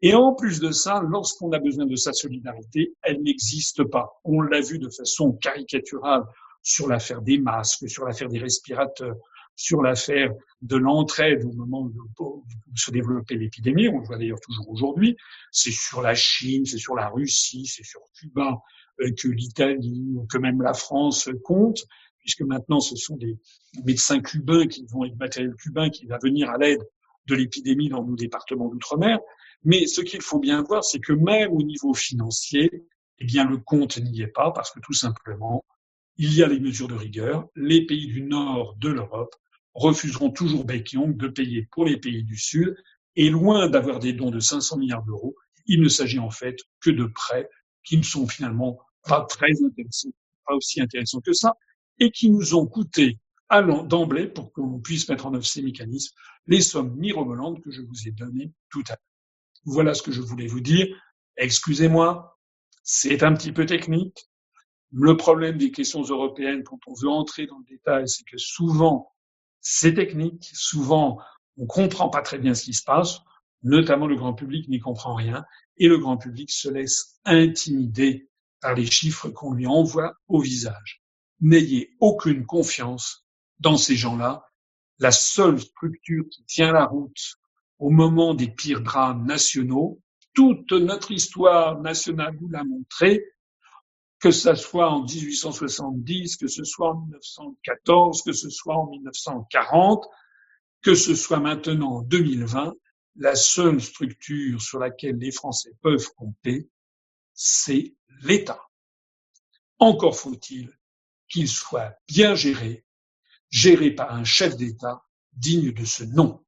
et 0.02 0.14
en 0.14 0.34
plus 0.34 0.60
de 0.60 0.72
ça, 0.72 1.02
lorsqu'on 1.08 1.52
a 1.52 1.60
besoin 1.60 1.86
de 1.86 1.96
sa 1.96 2.14
solidarité, 2.14 2.94
elle 3.02 3.22
n'existe 3.22 3.84
pas. 3.84 4.20
On 4.24 4.42
l'a 4.42 4.62
vu 4.62 4.80
de 4.80 4.90
façon 4.90 5.34
caricaturale 5.34 6.24
sur 6.64 6.88
l'affaire 6.88 7.22
des 7.22 7.38
masques, 7.38 7.90
sur 7.90 8.06
l'affaire 8.06 8.30
des 8.30 8.40
respirateurs, 8.40 9.16
sur 9.60 9.82
l'affaire 9.82 10.34
de 10.62 10.78
l'entraide 10.78 11.44
au 11.44 11.52
moment 11.52 11.92
où 12.20 12.46
se 12.76 12.92
développait 12.92 13.36
l'épidémie, 13.36 13.90
on 13.90 14.00
le 14.00 14.06
voit 14.06 14.18
d'ailleurs 14.18 14.40
toujours 14.40 14.70
aujourd'hui, 14.70 15.18
c'est 15.52 15.72
sur 15.72 16.02
la 16.02 16.16
Chine, 16.16 16.66
c'est 16.66 16.78
sur 16.78 16.96
la 16.96 17.10
Russie, 17.10 17.66
c'est 17.66 17.84
sur 17.84 18.00
Cuba 18.14 18.58
euh, 19.02 19.12
que 19.22 19.28
l'Italie 19.28 20.14
ou 20.16 20.26
que 20.28 20.38
même 20.38 20.62
la 20.62 20.74
France 20.74 21.30
compte, 21.44 21.86
puisque 22.20 22.42
maintenant 22.42 22.80
ce 22.80 22.96
sont 22.96 23.18
des 23.18 23.38
médecins 23.84 24.22
cubains 24.22 24.68
qui 24.68 24.86
vont, 24.86 25.04
et 25.04 25.14
matériel 25.16 25.54
cubain 25.56 25.90
qui 25.90 26.06
va 26.06 26.18
venir 26.24 26.50
à 26.50 26.58
l'aide 26.58 26.82
de 27.28 27.36
l'épidémie 27.36 27.90
dans 27.90 28.04
nos 28.04 28.16
départements 28.16 28.70
d'outre-mer. 28.70 29.20
Mais 29.64 29.88
ce 29.88 30.02
qu'il 30.02 30.22
faut 30.22 30.40
bien 30.40 30.62
voir, 30.64 30.84
c'est 30.84 31.00
que 31.00 31.14
même 31.14 31.52
au 31.52 31.62
niveau 31.62 31.94
financier, 31.94 32.86
eh 33.20 33.26
bien, 33.26 33.46
le 33.46 33.58
compte 33.58 33.98
n'y 33.98 34.22
est 34.22 34.28
pas 34.28 34.52
parce 34.52 34.72
que 34.72 34.80
tout 34.80 34.94
simplement, 34.94 35.66
il 36.18 36.34
y 36.34 36.44
a 36.44 36.48
les 36.48 36.60
mesures 36.60 36.88
de 36.88 36.96
rigueur. 36.96 37.48
Les 37.56 37.86
pays 37.86 38.08
du 38.08 38.22
nord 38.22 38.76
de 38.78 38.90
l'Europe 38.90 39.36
refuseront 39.74 40.32
toujours 40.32 40.66
bec 40.66 40.96
de 40.96 41.28
payer 41.28 41.68
pour 41.72 41.86
les 41.86 41.98
pays 41.98 42.24
du 42.24 42.38
sud. 42.38 42.76
Et 43.16 43.30
loin 43.30 43.68
d'avoir 43.70 44.00
des 44.00 44.14
dons 44.14 44.32
de 44.32 44.40
500 44.40 44.78
milliards 44.78 45.04
d'euros, 45.04 45.36
il 45.66 45.82
ne 45.82 45.90
s'agit 45.90 46.20
en 46.20 46.30
fait 46.30 46.58
que 46.80 46.90
de 46.90 47.06
prêts 47.06 47.50
qui 47.84 47.98
ne 47.98 48.04
sont 48.04 48.28
finalement 48.28 48.80
pas 49.04 49.26
très 49.26 49.52
intéressants, 49.64 50.10
pas 50.46 50.56
aussi 50.56 50.82
intéressants 50.82 51.22
que 51.22 51.34
ça, 51.34 51.56
et 52.00 52.12
qui 52.12 52.30
nous 52.30 52.56
ont 52.56 52.66
coûté 52.66 53.20
d'emblée, 53.86 54.28
pour 54.28 54.54
qu'on 54.54 54.80
puisse 54.80 55.10
mettre 55.10 55.26
en 55.26 55.34
œuvre 55.34 55.46
ces 55.46 55.62
mécanismes, 55.62 56.16
les 56.46 56.62
sommes 56.62 56.96
mirobolantes 56.96 57.62
que 57.62 57.72
je 57.72 57.82
vous 57.82 58.08
ai 58.08 58.12
données 58.12 58.52
tout 58.70 58.84
à 58.88 58.92
l'heure. 58.92 59.09
Voilà 59.66 59.94
ce 59.94 60.02
que 60.02 60.12
je 60.12 60.22
voulais 60.22 60.48
vous 60.48 60.62
dire. 60.62 60.88
Excusez-moi, 61.38 62.38
c'est 62.84 63.24
un 63.24 63.34
petit 63.34 63.52
peu 63.52 63.66
technique. 63.66 64.30
Le 64.92 65.16
problème 65.16 65.58
des 65.58 65.72
questions 65.72 66.02
européennes, 66.02 66.64
quand 66.64 66.80
on 66.88 66.94
veut 66.94 67.10
entrer 67.10 67.46
dans 67.46 67.60
le 67.60 67.66
détail, 67.66 68.08
c'est 68.08 68.24
que 68.24 68.38
souvent, 68.38 69.14
c'est 69.62 69.94
technique. 69.94 70.50
Souvent, 70.54 71.20
on 71.58 71.66
comprend 71.66 72.10
pas 72.10 72.22
très 72.22 72.40
bien 72.40 72.54
ce 72.54 72.64
qui 72.64 72.74
se 72.74 72.84
passe. 72.84 73.20
Notamment, 73.62 74.08
le 74.08 74.16
grand 74.16 74.34
public 74.34 74.68
n'y 74.68 74.80
comprend 74.80 75.14
rien. 75.14 75.46
Et 75.78 75.88
le 75.88 75.98
grand 75.98 76.18
public 76.18 76.52
se 76.52 76.70
laisse 76.70 77.20
intimider 77.26 78.30
par 78.62 78.74
les 78.74 78.86
chiffres 78.86 79.30
qu'on 79.30 79.54
lui 79.54 79.68
envoie 79.68 80.16
au 80.28 80.42
visage. 80.42 81.04
N'ayez 81.42 81.96
aucune 82.00 82.46
confiance 82.46 83.26
dans 83.60 83.78
ces 83.78 83.96
gens-là. 83.96 84.44
La 84.98 85.12
seule 85.12 85.60
structure 85.60 86.26
qui 86.30 86.44
tient 86.46 86.74
la 86.74 86.86
route 86.86 87.39
au 87.80 87.90
moment 87.90 88.34
des 88.34 88.50
pires 88.50 88.82
drames 88.82 89.26
nationaux. 89.26 90.00
Toute 90.34 90.72
notre 90.72 91.12
histoire 91.12 91.80
nationale 91.82 92.38
nous 92.40 92.50
l'a 92.50 92.64
montré, 92.64 93.24
que 94.20 94.32
ce 94.32 94.54
soit 94.56 94.90
en 94.90 95.04
1870, 95.04 96.38
que 96.38 96.48
ce 96.48 96.64
soit 96.64 96.92
en 96.92 97.02
1914, 97.02 98.22
que 98.22 98.34
ce 98.34 98.50
soit 98.50 98.76
en 98.76 98.88
1940, 98.88 100.06
que 100.82 100.94
ce 100.94 101.16
soit 101.16 101.40
maintenant 101.40 101.98
en 101.98 102.02
2020, 102.02 102.74
la 103.16 103.36
seule 103.36 103.82
structure 103.82 104.62
sur 104.62 104.80
laquelle 104.80 105.18
les 105.18 105.32
Français 105.32 105.72
peuvent 105.82 106.10
compter, 106.16 106.70
c'est 107.34 107.96
l'État. 108.22 108.62
Encore 109.80 110.18
faut-il 110.18 110.70
qu'il 111.30 111.48
soit 111.48 111.96
bien 112.08 112.36
géré, 112.36 112.86
géré 113.50 113.92
par 113.92 114.14
un 114.14 114.24
chef 114.24 114.56
d'État 114.58 115.04
digne 115.34 115.72
de 115.72 115.86
ce 115.86 116.04
nom. 116.04 116.44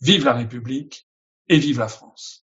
Vive 0.00 0.24
la 0.26 0.32
République 0.32 1.08
et 1.48 1.58
vive 1.58 1.80
la 1.80 1.88
France. 1.88 2.46